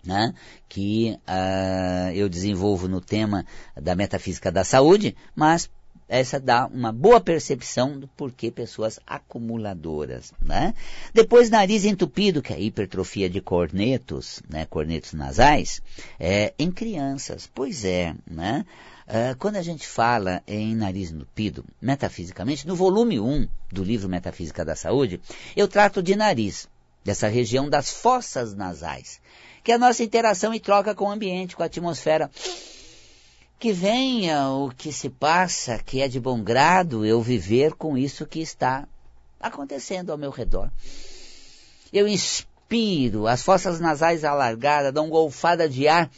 né, 0.04 0.34
que 0.70 1.20
uh, 1.28 2.12
eu 2.14 2.30
desenvolvo 2.30 2.88
no 2.88 3.02
tema 3.02 3.46
da 3.76 3.94
metafísica 3.94 4.52
da 4.52 4.64
saúde, 4.64 5.16
mas 5.36 5.70
essa 6.08 6.40
dá 6.40 6.68
uma 6.68 6.92
boa 6.92 7.20
percepção 7.20 8.00
do 8.00 8.08
porquê 8.08 8.50
pessoas 8.50 9.00
acumuladoras, 9.06 10.34
né? 10.42 10.74
Depois, 11.14 11.50
nariz 11.50 11.84
entupido, 11.86 12.42
que 12.42 12.54
é 12.54 12.56
a 12.56 12.60
hipertrofia 12.60 13.30
de 13.30 13.42
cornetos, 13.42 14.42
né, 14.50 14.66
cornetos 14.66 15.14
nasais, 15.14 15.82
é, 16.20 16.54
em 16.58 16.72
crianças. 16.72 17.50
Pois 17.54 17.84
é, 17.84 18.16
né? 18.30 18.66
Uh, 19.08 19.38
quando 19.38 19.56
a 19.56 19.62
gente 19.62 19.88
fala 19.88 20.44
em 20.46 20.76
nariz 20.76 21.12
entupido, 21.12 21.64
metafisicamente, 21.82 22.68
no 22.68 22.76
volume 22.76 23.18
1 23.20 23.48
do 23.72 23.82
livro 23.82 24.10
Metafísica 24.10 24.66
da 24.66 24.76
Saúde, 24.76 25.22
eu 25.56 25.66
trato 25.66 26.04
de 26.04 26.14
nariz, 26.14 26.68
dessa 27.06 27.30
região 27.30 27.70
das 27.70 27.90
fossas 27.90 28.54
nasais, 28.54 29.22
que 29.64 29.72
é 29.72 29.76
a 29.76 29.80
nossa 29.80 30.04
interação 30.04 30.54
e 30.54 30.60
troca 30.60 30.94
com 30.94 31.06
o 31.06 31.12
ambiente, 31.12 31.56
com 31.56 31.64
a 31.64 31.68
atmosfera. 31.68 32.30
Que 33.60 33.74
venha 33.74 34.50
o 34.50 34.70
que 34.70 34.92
se 34.92 35.10
passa, 35.10 35.80
que 35.80 36.02
é 36.02 36.08
de 36.08 36.20
bom 36.20 36.42
grado 36.42 37.06
eu 37.06 37.22
viver 37.22 37.74
com 37.74 37.98
isso 37.98 38.26
que 38.26 38.40
está 38.40 38.88
acontecendo 39.40 40.12
ao 40.12 40.18
meu 40.18 40.30
redor. 40.30 40.72
Eu 41.92 42.08
inspiro, 42.08 43.28
as 43.28 43.42
fossas 43.42 43.80
nasais 43.80 44.24
alargadas, 44.24 44.94
dão 44.94 45.10
golfada 45.10 45.68
de 45.68 45.88
ar 45.88 46.10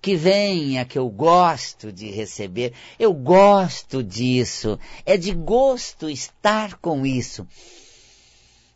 que 0.00 0.14
venha, 0.14 0.84
que 0.84 0.96
eu 0.96 1.08
gosto 1.08 1.90
de 1.90 2.10
receber, 2.12 2.72
eu 2.96 3.12
gosto 3.12 4.04
disso, 4.04 4.78
é 5.04 5.16
de 5.16 5.32
gosto 5.32 6.08
estar 6.08 6.76
com 6.76 7.04
isso. 7.04 7.44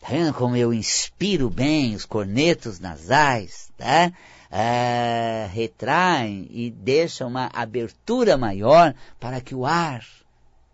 Tá 0.00 0.08
vendo 0.08 0.34
como 0.34 0.56
eu 0.56 0.74
inspiro 0.74 1.48
bem 1.48 1.94
os 1.94 2.04
cornetos 2.04 2.80
nasais, 2.80 3.70
tá? 3.76 4.12
Ah, 4.50 5.48
retraem 5.52 6.48
e 6.50 6.70
deixam 6.70 7.28
uma 7.28 7.48
abertura 7.52 8.36
maior 8.36 8.94
para 9.20 9.40
que 9.40 9.54
o 9.54 9.64
ar 9.64 10.04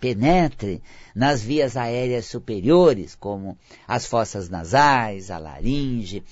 penetre 0.01 0.83
nas 1.15 1.43
vias 1.43 1.77
aéreas 1.77 2.27
superiores, 2.27 3.15
como 3.15 3.59
as 3.87 4.07
fossas 4.07 4.49
nasais, 4.49 5.31
a 5.31 5.39
laringe. 5.39 6.23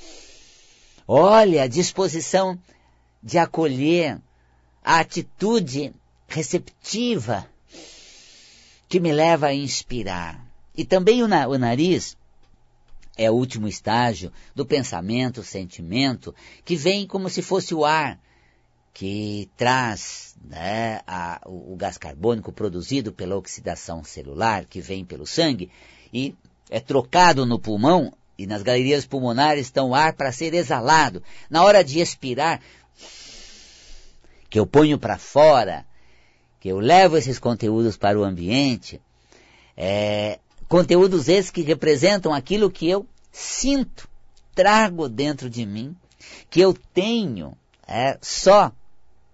Olha 1.07 1.65
a 1.65 1.67
disposição 1.67 2.59
de 3.23 3.39
acolher 3.39 4.19
a 4.83 5.01
atitude 5.01 5.93
receptiva 6.29 7.47
que 8.89 9.01
me 9.01 9.13
leva 9.13 9.49
a 9.49 9.55
inspirar. 9.55 10.45
E 10.77 10.85
também 10.85 11.23
o, 11.23 11.29
na, 11.29 11.47
o 11.49 11.59
nariz 11.59 12.17
é 13.17 13.31
o 13.31 13.35
último 13.35 13.69
estágio 13.69 14.33
do 14.55 14.67
pensamento, 14.67 15.43
sentimento, 15.43 16.35
que 16.65 16.77
vem 16.77 17.07
como 17.07 17.29
se 17.29 17.43
fosse 17.43 17.75
o 17.75 17.85
ar 17.85 18.19
que 18.95 19.51
traz 19.57 20.37
né, 20.45 21.01
a, 21.05 21.41
o, 21.47 21.73
o 21.73 21.77
gás 21.77 21.99
carbônico 21.99 22.53
produzido 22.53 23.13
pela 23.13 23.37
oxidação 23.37 24.05
celular, 24.05 24.65
que 24.65 24.81
vem 24.81 25.05
pelo 25.05 25.27
sangue, 25.27 25.69
e 26.13 26.35
é 26.71 26.79
trocado 26.79 27.45
no 27.45 27.59
pulmão, 27.59 28.13
e 28.39 28.47
nas 28.47 28.63
galerias 28.63 29.05
pulmonares 29.05 29.67
estão 29.67 29.95
ar 29.95 30.13
para 30.15 30.33
ser 30.33 30.55
exalado. 30.55 31.23
Na 31.51 31.65
hora 31.65 31.83
de 31.83 32.01
expirar, 32.01 32.61
que 34.49 34.59
eu 34.59 34.67
ponho 34.67 34.99
para 34.99 35.19
fora, 35.19 35.85
que 36.61 36.69
eu 36.69 36.79
levo 36.79 37.17
esses 37.17 37.39
conteúdos 37.39 37.97
para 37.97 38.19
o 38.19 38.25
ambiente, 38.25 39.01
é, 39.77 40.39
conteúdos 40.75 41.29
esses 41.29 41.53
que 41.53 41.63
representam 41.63 42.35
aquilo 42.35 42.69
que 42.69 42.91
eu 42.91 43.07
sinto, 43.31 44.09
trago 44.57 45.09
dentro 45.09 45.49
de 45.49 45.65
mim, 45.65 45.95
que 46.51 46.61
eu 46.61 46.75
tenho 46.93 47.57
é, 47.87 48.19
só 48.21 48.73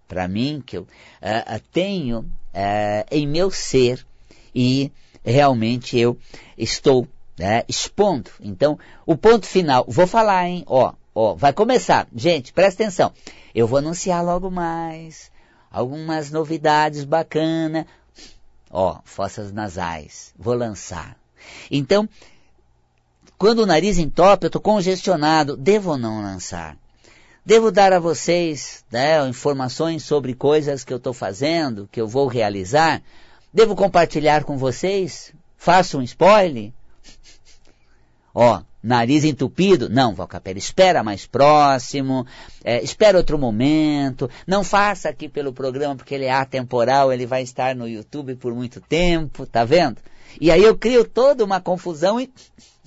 para 0.06 0.28
mim, 0.28 0.62
que 0.64 0.76
eu 0.76 0.86
é, 1.18 1.58
tenho 1.72 2.30
é, 2.52 3.06
em 3.10 3.26
meu 3.26 3.50
ser 3.50 4.06
e 4.54 4.92
realmente 5.24 5.98
eu 5.98 6.14
estou 6.58 7.08
é, 7.38 7.64
expondo. 7.66 8.30
Então, 8.42 8.78
o 9.06 9.16
ponto 9.16 9.46
final, 9.46 9.86
vou 9.88 10.06
falar, 10.06 10.46
hein? 10.46 10.62
Ó, 10.66 10.92
ó, 11.14 11.34
vai 11.34 11.54
começar. 11.54 12.06
Gente, 12.14 12.52
presta 12.52 12.82
atenção. 12.82 13.14
Eu 13.54 13.66
vou 13.66 13.78
anunciar 13.78 14.22
logo 14.22 14.50
mais 14.50 15.32
algumas 15.70 16.30
novidades 16.30 17.02
bacanas. 17.02 17.86
Ó, 18.70 19.00
fossas 19.04 19.50
nasais. 19.50 20.34
Vou 20.38 20.52
lançar. 20.52 21.19
Então, 21.70 22.08
quando 23.38 23.60
o 23.60 23.66
nariz 23.66 23.98
entope, 23.98 24.44
eu 24.44 24.48
estou 24.48 24.60
congestionado. 24.60 25.56
Devo 25.56 25.92
ou 25.92 25.98
não 25.98 26.22
lançar? 26.22 26.76
Devo 27.44 27.70
dar 27.70 27.92
a 27.92 27.98
vocês 27.98 28.84
né, 28.90 29.26
informações 29.26 30.04
sobre 30.04 30.34
coisas 30.34 30.84
que 30.84 30.92
eu 30.92 30.98
estou 30.98 31.12
fazendo, 31.12 31.88
que 31.90 32.00
eu 32.00 32.06
vou 32.06 32.26
realizar? 32.26 33.02
Devo 33.52 33.74
compartilhar 33.74 34.44
com 34.44 34.58
vocês? 34.58 35.32
Faço 35.56 35.98
um 35.98 36.02
spoiler? 36.02 36.70
Ó, 38.34 38.62
nariz 38.82 39.24
entupido? 39.24 39.88
Não, 39.88 40.14
Valcapelli, 40.14 40.58
espera 40.58 41.02
mais 41.02 41.26
próximo, 41.26 42.26
é, 42.64 42.82
espera 42.82 43.18
outro 43.18 43.38
momento, 43.38 44.30
não 44.46 44.64
faça 44.64 45.08
aqui 45.08 45.28
pelo 45.28 45.52
programa 45.52 45.96
porque 45.96 46.14
ele 46.14 46.24
é 46.24 46.32
atemporal, 46.32 47.12
ele 47.12 47.26
vai 47.26 47.42
estar 47.42 47.74
no 47.74 47.88
YouTube 47.88 48.34
por 48.36 48.54
muito 48.54 48.80
tempo, 48.80 49.46
tá 49.46 49.64
vendo? 49.64 49.98
E 50.40 50.50
aí 50.50 50.62
eu 50.62 50.76
crio 50.76 51.04
toda 51.04 51.44
uma 51.44 51.60
confusão 51.60 52.20
e 52.20 52.30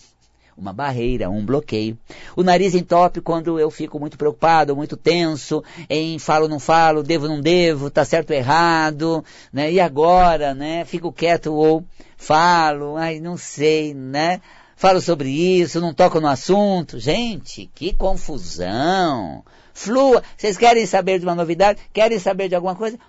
uma 0.57 0.71
barreira, 0.71 1.29
um 1.29 1.45
bloqueio. 1.45 1.97
O 2.35 2.43
nariz 2.43 2.75
entope 2.75 3.19
quando 3.21 3.59
eu 3.59 3.69
fico 3.71 3.99
muito 3.99 4.17
preocupado, 4.17 4.75
muito 4.75 4.95
tenso, 4.95 5.63
em 5.89 6.19
falo 6.19 6.47
não 6.47 6.59
falo, 6.59 7.03
devo 7.03 7.27
não 7.27 7.41
devo, 7.41 7.89
tá 7.89 8.05
certo 8.05 8.31
errado, 8.31 9.23
né? 9.51 9.71
E 9.71 9.79
agora, 9.79 10.53
né? 10.53 10.85
Fico 10.85 11.11
quieto 11.11 11.53
ou 11.53 11.83
falo, 12.17 12.95
ai, 12.95 13.19
não 13.19 13.35
sei, 13.35 13.93
né? 13.93 14.39
Falo 14.83 14.99
sobre 14.99 15.29
isso, 15.29 15.79
não 15.79 15.93
toco 15.93 16.19
no 16.19 16.27
assunto. 16.27 16.99
Gente, 16.99 17.71
que 17.73 17.93
confusão. 17.93 19.41
Flua. 19.73 20.21
Vocês 20.35 20.57
querem 20.57 20.85
saber 20.85 21.19
de 21.19 21.25
uma 21.25 21.33
novidade? 21.33 21.79
Querem 21.93 22.19
saber 22.19 22.49
de 22.49 22.55
alguma 22.55 22.75
coisa? 22.75 22.99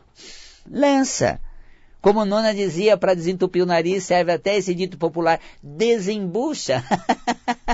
Lança. 0.70 1.40
Como 2.00 2.24
Nona 2.24 2.54
dizia, 2.54 2.96
para 2.96 3.12
desentupir 3.12 3.64
o 3.64 3.66
nariz 3.66 4.04
serve 4.04 4.30
até 4.30 4.56
esse 4.56 4.72
dito 4.72 4.96
popular, 4.96 5.40
desembucha. 5.60 6.84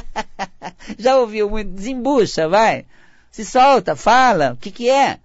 Já 0.98 1.18
ouviu 1.18 1.50
muito? 1.50 1.70
Desembucha, 1.70 2.48
vai. 2.48 2.86
Se 3.30 3.44
solta, 3.44 3.94
fala. 3.94 4.54
O 4.54 4.56
que 4.56 4.70
que 4.70 4.88
é? 4.88 5.18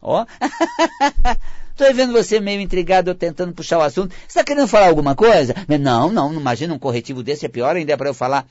Ó. 0.00 0.24
Estou 1.82 1.96
vendo 1.96 2.12
você 2.12 2.38
meio 2.38 2.60
intrigado, 2.60 3.10
eu 3.10 3.14
tentando 3.14 3.52
puxar 3.52 3.78
o 3.78 3.82
assunto. 3.82 4.14
Você 4.14 4.26
está 4.28 4.44
querendo 4.44 4.68
falar 4.68 4.86
alguma 4.86 5.16
coisa? 5.16 5.52
Não, 5.66 6.12
não, 6.12 6.32
não 6.32 6.40
imagina 6.40 6.72
um 6.72 6.78
corretivo 6.78 7.24
desse, 7.24 7.44
é 7.44 7.48
pior 7.48 7.74
ainda 7.74 7.96
para 7.96 8.08
eu 8.08 8.14
falar. 8.14 8.46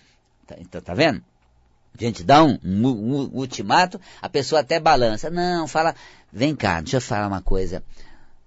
Tá, 0.45 0.55
então, 0.59 0.81
tá 0.81 0.93
vendo? 0.93 1.23
A 1.97 2.03
gente 2.03 2.25
dá 2.25 2.43
um, 2.43 2.59
um, 2.61 2.87
um, 2.87 3.29
ultimato, 3.31 4.01
a 4.21 4.27
pessoa 4.27 4.59
até 4.59 4.81
balança. 4.81 5.29
Não, 5.29 5.65
fala, 5.65 5.95
vem 6.29 6.53
cá, 6.53 6.81
deixa 6.81 6.97
eu 6.97 7.01
falar 7.01 7.25
uma 7.27 7.41
coisa. 7.41 7.81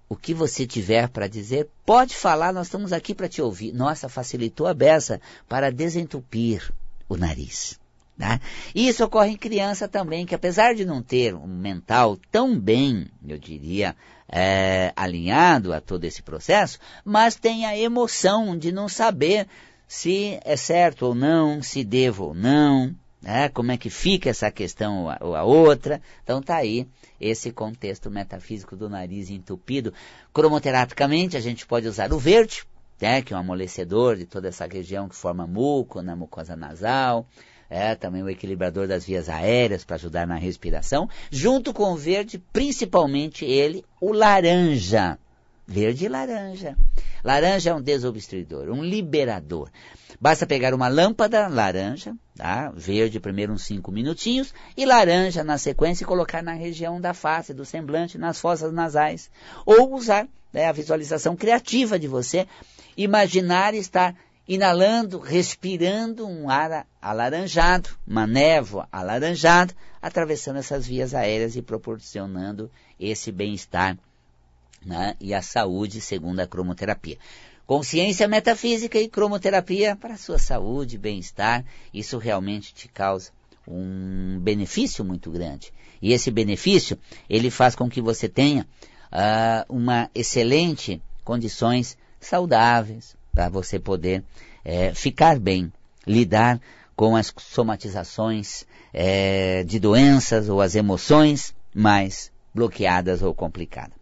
O 0.07 0.15
que 0.15 0.35
você 0.35 0.67
tiver 0.67 1.09
para 1.09 1.27
dizer, 1.27 1.67
pode 1.83 2.15
falar, 2.15 2.53
nós 2.53 2.67
estamos 2.67 2.93
aqui 2.93 3.15
para 3.15 3.27
te 3.27 3.41
ouvir. 3.41 3.73
Nossa, 3.73 4.07
facilitou 4.07 4.67
a 4.67 4.73
beça 4.75 5.19
para 5.49 5.71
desentupir 5.71 6.71
o 7.09 7.17
nariz. 7.17 7.79
Né? 8.15 8.39
E 8.75 8.87
isso 8.87 9.03
ocorre 9.03 9.31
em 9.31 9.37
criança 9.37 9.87
também, 9.87 10.27
que 10.27 10.35
apesar 10.35 10.75
de 10.75 10.85
não 10.85 11.01
ter 11.01 11.33
um 11.33 11.47
mental 11.47 12.17
tão 12.31 12.57
bem, 12.57 13.07
eu 13.27 13.39
diria, 13.39 13.95
é, 14.27 14.91
alinhado 14.95 15.73
a 15.73 15.79
todo 15.79 16.03
esse 16.05 16.21
processo, 16.21 16.79
mas 17.03 17.35
tem 17.35 17.65
a 17.65 17.77
emoção 17.77 18.57
de 18.57 18.71
não 18.71 18.89
saber 18.89 19.47
se 19.87 20.39
é 20.43 20.55
certo 20.55 21.07
ou 21.07 21.15
não, 21.15 21.61
se 21.61 21.83
devo 21.83 22.25
ou 22.25 22.33
não, 22.33 22.95
né? 23.21 23.49
como 23.49 23.71
é 23.71 23.77
que 23.77 23.89
fica 23.89 24.29
essa 24.29 24.49
questão 24.51 25.07
ou 25.21 25.35
a 25.35 25.43
outra. 25.43 26.01
Então 26.23 26.41
tá 26.41 26.55
aí 26.55 26.87
esse 27.19 27.51
contexto 27.51 28.09
metafísico 28.09 28.75
do 28.75 28.89
nariz 28.89 29.29
entupido. 29.29 29.93
Cromoterapicamente 30.33 31.37
a 31.37 31.39
gente 31.39 31.65
pode 31.65 31.87
usar 31.87 32.11
o 32.11 32.19
verde, 32.19 32.63
né? 32.99 33.21
que 33.21 33.33
é 33.33 33.37
um 33.37 33.39
amolecedor 33.39 34.15
de 34.15 34.25
toda 34.25 34.47
essa 34.47 34.65
região 34.65 35.07
que 35.07 35.15
forma 35.15 35.45
muco 35.45 36.01
na 36.01 36.15
mucosa 36.15 36.55
nasal 36.55 37.27
é 37.75 37.93
também 37.93 38.23
o 38.23 38.29
equilibrador 38.29 38.87
das 38.87 39.05
vias 39.05 39.27
aéreas 39.27 39.83
para 39.83 39.97
ajudar 39.97 40.25
na 40.25 40.35
respiração, 40.35 41.09
junto 41.29 41.73
com 41.73 41.91
o 41.91 41.97
verde, 41.97 42.41
principalmente 42.53 43.43
ele, 43.43 43.83
o 43.99 44.13
laranja. 44.13 45.19
Verde 45.67 46.05
e 46.05 46.07
laranja. 46.07 46.77
Laranja 47.23 47.71
é 47.71 47.73
um 47.73 47.81
desobstruidor, 47.81 48.69
um 48.69 48.83
liberador. 48.83 49.69
Basta 50.21 50.45
pegar 50.45 50.73
uma 50.73 50.87
lâmpada 50.87 51.47
laranja, 51.47 52.15
tá? 52.37 52.71
verde 52.73 53.19
primeiro 53.19 53.51
uns 53.51 53.63
5 53.63 53.91
minutinhos, 53.91 54.53
e 54.77 54.85
laranja 54.85 55.43
na 55.43 55.57
sequência 55.57 56.03
e 56.03 56.07
colocar 56.07 56.41
na 56.41 56.53
região 56.53 57.01
da 57.01 57.13
face, 57.13 57.53
do 57.53 57.65
semblante, 57.65 58.17
nas 58.17 58.39
fossas 58.39 58.71
nasais. 58.71 59.29
Ou 59.65 59.93
usar 59.93 60.27
né, 60.53 60.67
a 60.67 60.71
visualização 60.71 61.35
criativa 61.35 61.99
de 61.99 62.07
você, 62.07 62.47
imaginar 62.95 63.73
estar 63.73 64.15
inalando, 64.47 65.19
respirando 65.19 66.27
um 66.27 66.49
ar 66.49 66.87
alaranjado, 67.01 67.89
uma 68.05 68.27
névoa 68.27 68.87
alaranjada, 68.91 69.73
atravessando 70.01 70.57
essas 70.57 70.85
vias 70.85 71.13
aéreas 71.13 71.55
e 71.55 71.61
proporcionando 71.61 72.69
esse 72.99 73.31
bem-estar 73.31 73.97
né, 74.85 75.15
e 75.19 75.33
a 75.33 75.41
saúde 75.41 75.99
segundo 75.99 76.39
a 76.39 76.47
cromoterapia. 76.47 77.17
Consciência 77.65 78.27
metafísica 78.27 78.99
e 78.99 79.09
cromoterapia 79.09 79.95
para 79.95 80.13
a 80.13 80.17
sua 80.17 80.37
saúde, 80.37 80.99
bem-estar, 80.99 81.65
isso 81.91 82.19
realmente 82.19 82.73
te 82.73 82.87
causa 82.87 83.31
um 83.67 84.39
benefício 84.39 85.03
muito 85.03 85.31
grande. 85.31 85.73
E 85.99 86.13
esse 86.13 86.29
benefício, 86.29 86.99
ele 87.27 87.49
faz 87.49 87.75
com 87.75 87.89
que 87.89 87.99
você 87.99 88.29
tenha 88.29 88.67
uh, 89.11 89.75
uma 89.75 90.09
excelente 90.13 91.01
condições 91.23 91.97
saudáveis, 92.19 93.15
para 93.35 93.49
você 93.49 93.77
poder 93.77 94.23
é, 94.63 94.93
ficar 94.93 95.37
bem, 95.37 95.71
lidar 96.07 96.59
com 96.95 97.17
as 97.17 97.33
somatizações 97.37 98.65
é, 98.93 99.63
de 99.65 99.77
doenças 99.77 100.47
ou 100.47 100.61
as 100.61 100.73
emoções 100.73 101.53
mais 101.73 102.31
bloqueadas 102.53 103.21
ou 103.21 103.35
complicadas. 103.35 103.93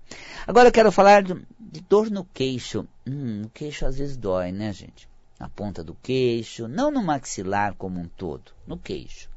Agora 0.45 0.67
eu 0.67 0.71
quero 0.71 0.91
falar 0.91 1.23
de, 1.23 1.33
de 1.59 1.81
dor 1.81 2.11
no 2.11 2.23
queixo. 2.23 2.87
Hum, 3.07 3.41
o 3.45 3.49
queixo 3.49 3.87
às 3.87 3.97
vezes 3.97 4.15
dói, 4.15 4.51
né, 4.51 4.71
gente? 4.71 5.09
Na 5.39 5.49
ponta 5.49 5.83
do 5.83 5.95
queixo, 5.95 6.67
não 6.67 6.91
no 6.91 7.01
maxilar 7.01 7.73
como 7.73 7.99
um 7.99 8.07
todo, 8.07 8.51
no 8.67 8.77
queixo. 8.77 9.27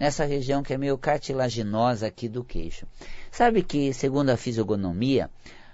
Nessa 0.00 0.24
região 0.24 0.62
que 0.62 0.72
é 0.72 0.78
meio 0.78 0.96
cartilaginosa 0.96 2.06
aqui 2.06 2.28
do 2.28 2.42
queixo. 2.42 2.86
Sabe 3.30 3.62
que, 3.62 3.92
segundo 3.92 4.30
a 4.30 4.36
fisionomia, 4.36 5.30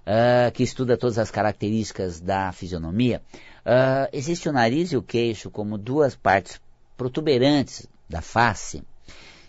uh, 0.07 0.51
que 0.53 0.63
estuda 0.63 0.97
todas 0.97 1.19
as 1.19 1.31
características 1.31 2.21
da 2.21 2.53
fisionomia, 2.53 3.23
uh, 3.65 4.09
existe 4.13 4.49
o 4.49 4.53
nariz 4.53 4.93
e 4.93 4.97
o 4.97 5.03
queixo 5.03 5.51
como 5.51 5.79
duas 5.79 6.15
partes 6.15 6.61
protuberantes 6.97 7.87
da 8.09 8.21
face, 8.21 8.83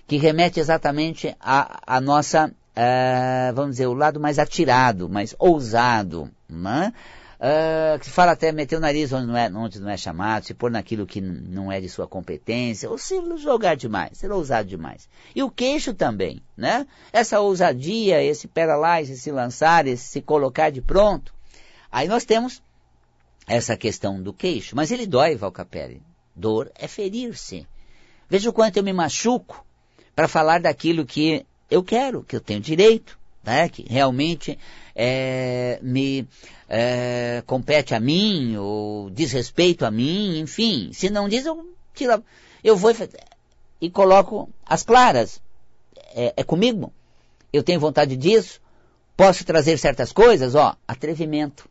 que 0.08 0.18
remete 0.18 0.60
exatamente 0.60 1.36
à, 1.40 2.00
nossa, 2.02 2.48
uh, 2.48 3.54
vamos 3.54 3.72
dizer, 3.72 3.88
o 3.88 3.94
lado 3.94 4.20
mais 4.20 4.40
atirado, 4.40 5.10
mais 5.10 5.36
ousado, 5.40 6.30
né? 6.50 6.94
Uh, 7.42 7.98
que 7.98 8.08
fala 8.08 8.34
até 8.34 8.52
meter 8.52 8.76
o 8.76 8.80
nariz 8.80 9.12
onde 9.12 9.26
não, 9.26 9.36
é, 9.36 9.50
onde 9.50 9.80
não 9.80 9.90
é 9.90 9.98
chamado, 9.98 10.46
se 10.46 10.54
pôr 10.54 10.70
naquilo 10.70 11.08
que 11.08 11.20
não 11.20 11.72
é 11.72 11.82
de 11.82 11.90
sua 11.90 12.08
competência, 12.08 12.88
ou 12.88 13.00
se 13.00 13.20
jogar 13.38 13.74
demais, 13.74 14.20
ser 14.20 14.32
ousado 14.32 14.70
demais. 14.70 15.10
E 15.36 15.42
o 15.42 15.50
queixo 15.50 15.92
também, 15.92 16.40
né? 16.56 16.86
Essa 17.12 17.40
ousadia, 17.40 18.22
esse 18.22 18.48
pera 18.48 18.76
lá, 18.76 19.02
esse 19.02 19.18
se 19.18 19.32
lançar, 19.32 19.88
esse 19.88 20.04
se 20.04 20.22
colocar 20.22 20.70
de 20.70 20.84
pronto. 20.84 21.34
Aí 21.92 22.08
nós 22.08 22.26
temos 22.26 22.62
essa 23.48 23.76
questão 23.76 24.22
do 24.22 24.32
queixo, 24.32 24.76
mas 24.76 24.92
ele 24.92 25.08
dói, 25.08 25.36
Valcapelli. 25.36 26.00
Dor 26.36 26.72
é 26.76 26.88
ferir-se. 26.88 27.68
Veja 28.30 28.52
o 28.52 28.54
quanto 28.54 28.78
eu 28.78 28.84
me 28.84 28.94
machuco 28.94 29.66
para 30.16 30.28
falar 30.28 30.62
daquilo 30.62 31.08
que 31.08 31.44
eu 31.72 31.84
quero, 31.84 32.24
que 32.24 32.36
eu 32.36 32.40
tenho 32.40 32.60
direito, 32.60 33.18
né? 33.44 33.68
que 33.68 33.84
realmente 33.90 34.58
é, 34.96 35.80
me 35.82 36.28
é, 36.68 37.44
compete 37.46 37.94
a 37.94 38.00
mim, 38.00 38.56
ou 38.58 39.10
diz 39.10 39.32
respeito 39.32 39.86
a 39.86 39.92
mim, 39.92 40.40
enfim. 40.40 40.92
Se 40.94 41.10
não 41.10 41.28
diz, 41.28 41.46
eu 41.46 41.74
tiro, 41.94 42.24
eu 42.64 42.76
vou 42.76 42.92
e 43.80 43.90
coloco 43.90 44.50
as 44.66 44.84
claras. 44.84 45.42
É, 46.14 46.34
é 46.38 46.44
comigo. 46.44 46.94
Eu 47.52 47.64
tenho 47.64 47.80
vontade 47.80 48.16
disso. 48.16 48.62
Posso 49.18 49.44
trazer 49.44 49.78
certas 49.78 50.12
coisas, 50.12 50.56
ó, 50.56 50.76
atrevimento. 50.88 51.70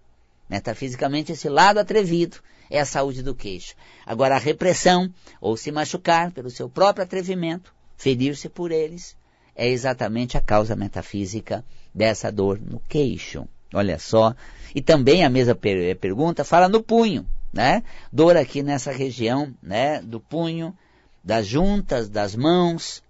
Metafisicamente, 0.48 1.33
esse 1.33 1.48
lado 1.48 1.78
atrevido 1.78 2.38
é 2.68 2.80
a 2.80 2.85
saúde 2.85 3.22
do 3.22 3.35
queixo. 3.35 3.74
Agora, 4.04 4.37
a 4.37 4.38
repressão, 4.38 5.12
ou 5.40 5.56
se 5.56 5.72
machucar 5.72 6.33
pelo 6.33 6.50
seu 6.50 6.68
próprio 6.68 7.04
atrevimento, 7.04 7.72
ferir-se 7.96 8.48
por 8.48 8.70
eles, 8.70 9.16
é 9.61 9.68
exatamente 9.68 10.38
a 10.38 10.40
causa 10.40 10.75
metafísica 10.75 11.62
dessa 11.94 12.33
dor 12.33 12.59
no 12.59 12.81
queixo. 12.88 13.46
Olha 13.75 13.99
só. 13.99 14.35
E 14.75 14.81
também 14.81 15.23
a 15.23 15.29
mesma 15.29 15.55
per 15.55 15.77
eh, 15.77 15.94
pergunta 15.94 16.44
fala 16.44 16.66
no 16.66 16.83
punho, 16.83 17.27
né? 17.53 17.83
Dor 18.11 18.38
aqui 18.38 18.62
nessa 18.62 18.90
região, 18.90 19.55
né? 19.62 20.01
Do 20.01 20.18
punho, 20.18 20.75
das 21.23 21.46
juntas, 21.46 22.09
das 22.09 22.35
mãos, 22.35 23.03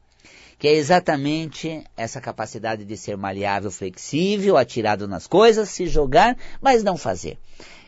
que 0.59 0.67
é 0.67 0.73
exatamente 0.73 1.85
essa 1.97 2.21
capacidade 2.21 2.85
de 2.85 2.97
ser 2.97 3.17
maleável, 3.17 3.71
flexível, 3.71 4.57
atirado 4.57 5.07
nas 5.07 5.29
coisas, 5.29 5.69
se 5.69 5.87
jogar, 5.87 6.37
mas 6.61 6.83
não 6.83 6.97
fazer. 6.97 7.39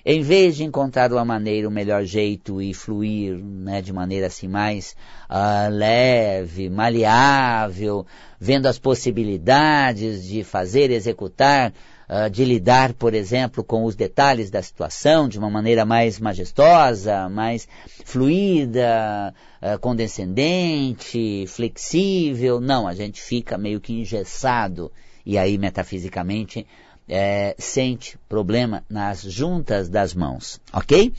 Em 0.04 0.20
vez 0.20 0.56
de 0.56 0.64
encontrar 0.64 1.12
uma 1.12 1.24
maneira, 1.24 1.68
o 1.68 1.70
um 1.70 1.74
melhor 1.74 2.04
jeito 2.04 2.60
e 2.60 2.74
fluir 2.74 3.38
né, 3.38 3.80
de 3.80 3.92
maneira 3.92 4.26
assim 4.26 4.48
mais 4.48 4.96
uh, 5.30 5.70
leve, 5.70 6.68
maleável, 6.68 8.04
vendo 8.38 8.66
as 8.66 8.80
possibilidades 8.80 10.24
de 10.24 10.42
fazer, 10.42 10.90
executar, 10.90 11.72
uh, 12.08 12.28
de 12.28 12.44
lidar, 12.44 12.94
por 12.94 13.14
exemplo, 13.14 13.62
com 13.62 13.84
os 13.84 13.94
detalhes 13.94 14.50
da 14.50 14.60
situação 14.60 15.28
de 15.28 15.38
uma 15.38 15.48
maneira 15.48 15.84
mais 15.84 16.18
majestosa, 16.18 17.28
mais 17.28 17.68
fluida, 18.04 19.32
uh, 19.62 19.78
condescendente, 19.78 21.44
flexível. 21.46 22.60
Não, 22.60 22.88
a 22.88 22.94
gente 22.94 23.22
fica 23.22 23.56
meio 23.56 23.80
que 23.80 23.92
engessado 23.92 24.90
e 25.24 25.38
aí 25.38 25.56
metafisicamente 25.56 26.66
é, 27.08 27.54
sente 27.58 28.18
problema 28.28 28.84
nas 28.88 29.22
juntas 29.22 29.88
das 29.88 30.14
mãos, 30.14 30.60
ok? 30.72 31.12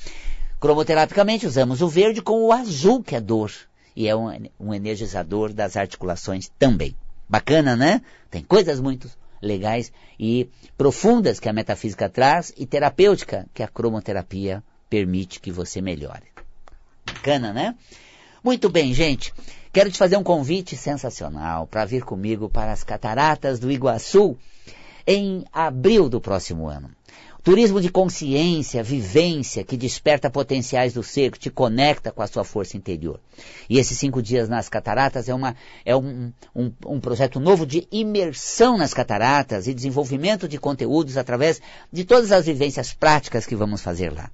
Cromoterapicamente 0.59 1.45
usamos 1.45 1.81
o 1.81 1.87
verde 1.87 2.21
com 2.21 2.45
o 2.45 2.51
azul, 2.51 3.03
que 3.03 3.15
é 3.15 3.21
dor, 3.21 3.51
e 3.95 4.07
é 4.07 4.15
um, 4.15 4.29
um 4.59 4.73
energizador 4.73 5.51
das 5.53 5.75
articulações 5.75 6.49
também. 6.57 6.95
Bacana, 7.27 7.75
né? 7.75 8.01
Tem 8.29 8.41
coisas 8.41 8.79
muito 8.79 9.09
legais 9.41 9.91
e 10.19 10.49
profundas 10.77 11.39
que 11.39 11.49
a 11.49 11.53
metafísica 11.53 12.09
traz 12.09 12.53
e 12.57 12.65
terapêutica 12.65 13.45
que 13.53 13.61
a 13.61 13.67
cromoterapia 13.67 14.63
permite 14.89 15.39
que 15.39 15.51
você 15.51 15.81
melhore. 15.81 16.23
Bacana, 17.05 17.51
né? 17.51 17.75
Muito 18.43 18.69
bem, 18.69 18.93
gente. 18.93 19.33
Quero 19.71 19.91
te 19.91 19.97
fazer 19.97 20.17
um 20.17 20.23
convite 20.23 20.77
sensacional 20.77 21.67
para 21.67 21.85
vir 21.85 22.03
comigo 22.03 22.49
para 22.49 22.71
as 22.71 22.83
cataratas 22.83 23.59
do 23.59 23.71
Iguaçu 23.71 24.37
em 25.05 25.43
abril 25.51 26.09
do 26.09 26.21
próximo 26.21 26.67
ano. 26.67 26.89
Turismo 27.43 27.81
de 27.81 27.89
consciência, 27.89 28.81
vivência, 28.81 29.65
que 29.65 29.75
desperta 29.75 30.29
potenciais 30.29 30.93
do 30.93 31.03
ser, 31.03 31.29
que 31.29 31.37
te 31.37 31.49
conecta 31.49 32.09
com 32.09 32.21
a 32.21 32.27
sua 32.27 32.45
força 32.45 32.77
interior. 32.77 33.19
E 33.69 33.77
esses 33.77 33.97
cinco 33.97 34.21
dias 34.21 34.47
nas 34.47 34.69
cataratas 34.69 35.27
é, 35.27 35.33
uma, 35.33 35.53
é 35.83 35.93
um, 35.93 36.31
um, 36.55 36.71
um 36.87 36.99
projeto 37.01 37.41
novo 37.41 37.65
de 37.65 37.85
imersão 37.91 38.77
nas 38.77 38.93
cataratas 38.93 39.67
e 39.67 39.73
desenvolvimento 39.73 40.47
de 40.47 40.57
conteúdos 40.57 41.17
através 41.17 41.61
de 41.91 42.05
todas 42.05 42.31
as 42.31 42.45
vivências 42.45 42.93
práticas 42.93 43.45
que 43.45 43.57
vamos 43.57 43.81
fazer 43.81 44.13
lá. 44.13 44.31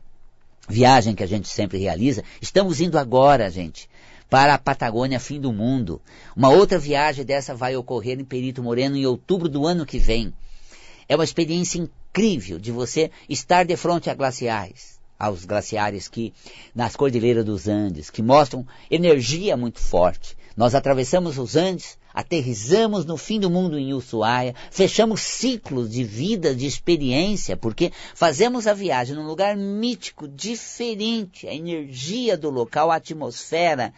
Viagem 0.67 1.15
que 1.15 1.23
a 1.23 1.27
gente 1.27 1.49
sempre 1.49 1.79
realiza. 1.79 2.23
Estamos 2.39 2.79
indo 2.79 2.99
agora, 2.99 3.49
gente 3.49 3.89
para 4.29 4.53
a 4.53 4.59
Patagônia 4.59 5.19
Fim 5.19 5.41
do 5.41 5.51
Mundo. 5.51 5.99
Uma 6.35 6.49
outra 6.49 6.77
viagem 6.77 7.25
dessa 7.25 7.55
vai 7.55 7.75
ocorrer 7.75 8.19
em 8.19 8.23
Perito 8.23 8.61
Moreno 8.61 8.95
em 8.95 9.05
outubro 9.05 9.49
do 9.49 9.65
ano 9.65 9.85
que 9.85 9.97
vem. 9.97 10.31
É 11.09 11.15
uma 11.15 11.23
experiência 11.23 11.79
incrível 11.79 12.59
de 12.59 12.71
você 12.71 13.09
estar 13.27 13.65
de 13.65 13.75
frente 13.75 14.11
a 14.11 14.13
glaciais, 14.13 14.99
aos 15.17 15.43
glaciares 15.43 16.07
que 16.07 16.31
nas 16.75 16.95
cordilheiras 16.95 17.43
dos 17.43 17.67
Andes, 17.67 18.11
que 18.11 18.21
mostram 18.21 18.63
energia 18.91 19.57
muito 19.57 19.79
forte. 19.79 20.37
Nós 20.55 20.75
atravessamos 20.75 21.39
os 21.39 21.55
Andes, 21.55 21.97
aterrizamos 22.13 23.05
no 23.05 23.17
fim 23.17 23.39
do 23.39 23.49
mundo 23.49 23.79
em 23.79 23.91
Ushuaia, 23.91 24.53
fechamos 24.69 25.21
ciclos 25.21 25.89
de 25.89 26.03
vida, 26.03 26.53
de 26.53 26.67
experiência, 26.67 27.57
porque 27.57 27.91
fazemos 28.13 28.67
a 28.67 28.73
viagem 28.73 29.15
num 29.15 29.25
lugar 29.25 29.57
mítico, 29.57 30.27
diferente, 30.27 31.47
a 31.47 31.55
energia 31.55 32.37
do 32.37 32.51
local, 32.51 32.91
a 32.91 32.97
atmosfera, 32.97 33.93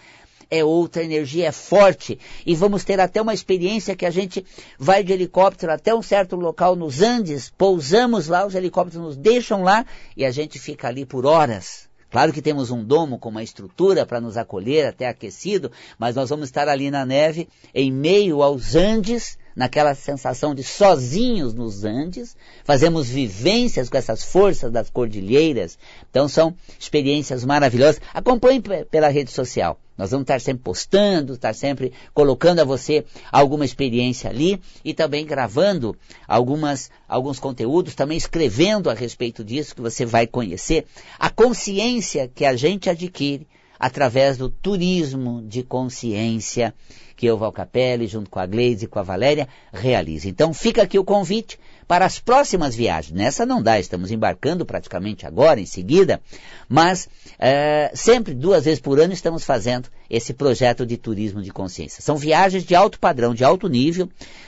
é 0.52 0.64
outra, 0.64 1.02
energia 1.02 1.48
é 1.48 1.52
forte. 1.52 2.20
E 2.46 2.54
vamos 2.54 2.84
ter 2.84 3.00
até 3.00 3.22
uma 3.22 3.34
experiência 3.34 3.96
que 3.96 4.06
a 4.06 4.12
gente 4.12 4.46
vai 4.78 5.02
de 5.02 5.14
helicóptero 5.14 5.72
até 5.72 5.96
um 5.96 6.02
certo 6.02 6.36
local 6.36 6.76
nos 6.76 7.02
Andes, 7.02 7.50
pousamos 7.58 8.28
lá, 8.28 8.46
os 8.46 8.54
helicópteros 8.54 9.02
nos 9.02 9.18
deixam 9.18 9.64
lá 9.64 9.86
e 10.16 10.26
a 10.26 10.32
gente 10.32 10.60
fica 10.60 10.90
ali 10.90 11.06
por 11.06 11.26
horas. 11.26 11.90
Claro 12.12 12.34
que 12.34 12.42
temos 12.42 12.70
um 12.70 12.84
domo 12.84 13.18
com 13.18 13.30
uma 13.30 13.42
estrutura 13.42 14.06
para 14.06 14.20
nos 14.20 14.36
acolher, 14.36 14.88
até 14.88 15.08
aquecido, 15.08 15.72
mas 15.98 16.14
nós 16.14 16.30
vamos 16.30 16.50
estar 16.50 16.68
ali 16.68 16.92
na 16.92 17.06
neve, 17.06 17.48
em 17.74 17.90
meio 17.90 18.44
aos 18.44 18.76
Andes, 18.76 19.38
naquela 19.62 19.94
sensação 19.94 20.56
de 20.56 20.64
sozinhos 20.64 21.54
nos 21.54 21.86
Andes, 21.86 22.36
fazemos 22.64 23.08
vivências 23.08 23.90
com 23.90 23.96
essas 23.96 24.24
forças 24.24 24.72
das 24.72 24.90
cordilheiras. 24.90 25.78
Então 26.10 26.28
são 26.28 26.56
experiências 26.80 27.46
maravilhosas. 27.46 28.02
Acompanhe 28.12 28.60
pela 28.90 29.08
rede 29.10 29.30
social. 29.30 29.80
Nós 29.96 30.10
vamos 30.10 30.24
estar 30.24 30.42
sempre 30.42 30.64
postando, 30.64 31.34
estar 31.34 31.54
sempre 31.54 31.94
colocando 32.12 32.60
a 32.60 32.64
você 32.64 33.06
alguma 33.32 33.64
experiência 33.64 34.32
ali 34.32 34.60
e 34.84 34.96
também 34.96 35.28
gravando 35.28 35.96
algumas, 36.28 36.90
alguns 37.08 37.40
conteúdos, 37.40 37.94
também 37.94 38.18
escrevendo 38.18 38.90
a 38.90 38.96
respeito 38.96 39.44
disso 39.44 39.76
que 39.76 39.82
você 39.82 40.08
vai 40.08 40.26
conhecer. 40.26 40.88
A 41.20 41.30
consciência 41.30 42.28
que 42.28 42.46
a 42.46 42.56
gente 42.56 42.90
adquire 42.90 43.46
através 43.82 44.38
do 44.38 44.48
turismo 44.48 45.42
de 45.42 45.64
consciência 45.64 46.72
que 47.16 47.26
eu, 47.26 47.36
Valcapelli, 47.36 48.06
junto 48.06 48.30
com 48.30 48.40
a 48.40 48.46
Gleise 48.46 48.86
e 48.86 48.88
com 48.88 49.00
a 49.00 49.04
Valéria, 49.04 49.48
realiza. 49.74 50.30
Então 50.30 50.54
fica 50.54 50.84
aqui 50.84 51.00
o 51.00 51.04
convite 51.04 51.60
para 51.88 52.06
as 52.06 52.20
próximas 52.20 52.76
viagens. 52.76 53.12
Nessa 53.12 53.44
não 53.44 53.62
dá, 53.62 53.80
estamos 53.80 54.12
embarcando 54.12 54.66
praticamente 54.66 55.26
agora, 55.26 55.60
em 55.60 55.66
seguida, 55.66 56.22
mas 56.70 57.10
é, 57.40 57.92
sempre 57.96 58.36
duas 58.36 58.66
vezes 58.66 58.80
por 58.80 59.00
ano 59.00 59.14
estamos 59.14 59.44
fazendo 59.44 59.90
esse 60.10 60.32
projeto 60.32 60.86
de 60.86 60.96
turismo 60.96 61.42
de 61.42 61.52
consciência. 61.52 62.04
São 62.04 62.18
viagens 62.18 62.64
de 62.64 62.76
alto 62.76 63.00
padrão, 63.00 63.34
de 63.34 63.44
alto 63.44 63.68
nível, 63.68 64.08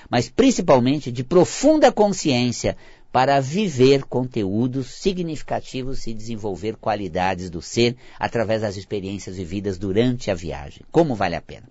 mas 0.09 0.29
principalmente 0.29 1.11
de 1.11 1.23
profunda 1.23 1.91
consciência 1.91 2.77
para 3.13 3.39
viver 3.39 4.05
conteúdos 4.05 4.87
significativos 4.87 6.07
e 6.07 6.15
desenvolver 6.15 6.75
qualidades 6.75 7.51
do 7.51 7.61
ser 7.61 7.95
através 8.19 8.63
das 8.63 8.75
experiências 8.75 9.37
vividas 9.37 9.77
durante 9.77 10.31
a 10.31 10.33
viagem. 10.33 10.81
Como 10.91 11.13
vale 11.13 11.35
a 11.35 11.41
pena? 11.41 11.67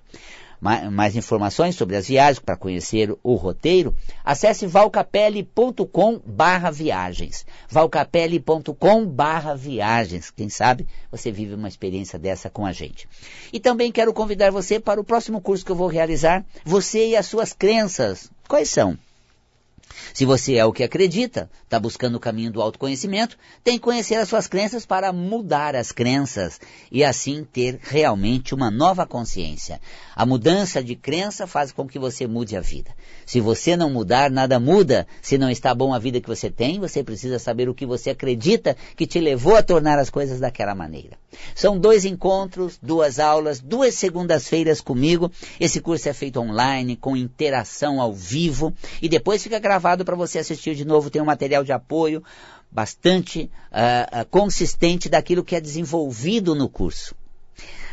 mais 0.93 1.17
informações 1.17 1.75
sobre 1.75 1.97
as 1.97 2.07
viagens, 2.07 2.39
para 2.39 2.57
conhecer 2.57 3.13
o 3.21 3.35
roteiro, 3.35 3.93
acesse 4.25 4.65
valcapelli.com 4.65 6.21
barra 6.25 6.71
viagens. 6.71 7.45
valcapelli.com 7.69 9.05
barra 9.05 9.57
viagens. 9.57 10.31
Quem 10.31 10.49
sabe 10.49 10.87
você 11.11 11.33
vive 11.33 11.55
uma 11.55 11.67
experiência 11.67 12.17
dessa 12.17 12.49
com 12.49 12.65
a 12.65 12.71
gente. 12.71 13.09
E 13.53 13.59
também 13.59 13.91
quero 13.91 14.15
convidar 14.15 14.53
você 14.53 14.79
para 14.79 15.01
o 15.01 15.05
próximo 15.05 15.41
curso 15.41 15.65
que 15.65 15.73
eu 15.73 15.77
vou 15.77 15.89
realizar, 15.89 16.45
Você 16.65 17.09
e 17.09 17.17
as 17.17 17.27
Suas 17.27 17.53
Crenças. 17.53 18.31
Quais 18.47 18.71
são? 18.71 18.97
Se 20.15 20.25
você 20.25 20.55
é 20.55 20.65
o 20.65 20.73
que 20.73 20.83
acredita, 20.83 21.51
está 21.65 21.79
buscando 21.79 22.17
o 22.17 22.21
caminho 22.21 22.51
do 22.51 22.61
autoconhecimento, 22.63 23.37
tem 23.63 23.79
que 23.79 23.85
conhecer 23.85 24.17
as 24.17 24.29
suas 24.29 24.47
crenças 24.47 24.87
para 24.87 25.13
mudar 25.13 25.77
as 25.77 25.93
crenças 25.93 26.61
e 26.91 27.05
assim 27.05 27.45
ter 27.45 27.79
realmente 27.83 28.55
uma 28.55 28.71
nova 28.71 29.07
consciência. 29.07 29.81
A 30.15 30.27
mudança 30.27 30.83
de 30.83 30.97
crença 30.97 31.47
faz 31.47 31.73
com 31.73 31.87
que 31.87 31.99
você 31.99 32.27
mude 32.27 32.57
a 32.57 32.61
vida. 32.61 32.91
Se 33.27 33.41
você 33.41 33.77
não 33.77 33.91
mudar, 33.91 34.31
nada 34.31 34.59
muda. 34.59 35.07
Se 35.21 35.39
não 35.39 35.51
está 35.51 35.75
bom 35.75 35.95
a 35.95 35.99
vida 35.99 36.21
que 36.21 36.29
você 36.29 36.51
tem, 36.51 36.81
você 36.81 37.03
precisa 37.03 37.39
saber 37.39 37.69
o 37.69 37.75
que 37.75 37.87
você 37.87 38.11
acredita 38.11 38.77
que 38.97 39.07
te 39.07 39.21
levou 39.21 39.57
a 39.57 39.63
tornar 39.63 39.99
as 39.99 40.11
coisas 40.11 40.41
daquela 40.41 40.75
maneira. 40.75 41.17
São 41.55 41.79
dois 41.79 42.05
encontros, 42.05 42.79
duas 42.83 43.19
aulas, 43.19 43.61
duas 43.61 43.95
segundas-feiras 43.95 44.81
comigo. 44.81 45.31
Esse 45.59 45.81
curso 45.81 46.09
é 46.09 46.13
feito 46.13 46.41
online, 46.41 46.97
com 46.97 47.17
interação 47.17 48.01
ao 48.01 48.13
vivo 48.13 48.73
e 49.01 49.09
depois 49.09 49.43
fica 49.43 49.59
gravado 49.59 49.82
para 50.05 50.17
você 50.17 50.39
assistir 50.39 50.75
de 50.75 50.85
novo. 50.85 51.11
Tem 51.11 51.21
um 51.21 51.27
material 51.27 51.65
de 51.65 51.73
apoio 51.73 52.23
bastante 52.71 53.51
uh, 53.71 54.23
uh, 54.23 54.27
consistente 54.27 55.09
daquilo 55.09 55.45
que 55.45 55.57
é 55.57 55.61
desenvolvido 55.61 56.55
no 56.55 56.69
curso. 56.69 57.15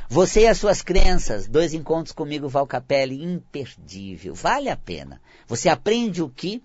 Você 0.07 0.41
e 0.41 0.47
as 0.47 0.57
suas 0.57 0.81
crenças, 0.81 1.47
dois 1.47 1.73
encontros 1.73 2.13
comigo, 2.13 2.49
Val 2.49 2.65
Capelli, 2.65 3.23
imperdível, 3.23 4.33
vale 4.33 4.69
a 4.69 4.75
pena. 4.75 5.21
Você 5.47 5.69
aprende 5.69 6.23
o 6.23 6.29
que 6.29 6.63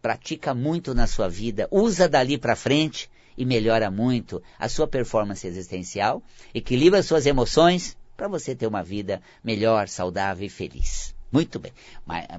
pratica 0.00 0.54
muito 0.54 0.94
na 0.94 1.06
sua 1.06 1.28
vida, 1.28 1.66
usa 1.70 2.08
dali 2.08 2.38
para 2.38 2.54
frente 2.54 3.10
e 3.36 3.44
melhora 3.44 3.90
muito 3.90 4.42
a 4.58 4.68
sua 4.68 4.86
performance 4.86 5.46
existencial, 5.46 6.22
equilibra 6.54 7.02
suas 7.02 7.26
emoções 7.26 7.96
para 8.16 8.28
você 8.28 8.54
ter 8.54 8.66
uma 8.66 8.82
vida 8.82 9.20
melhor, 9.42 9.88
saudável 9.88 10.46
e 10.46 10.50
feliz. 10.50 11.14
Muito 11.32 11.58
bem. 11.58 11.72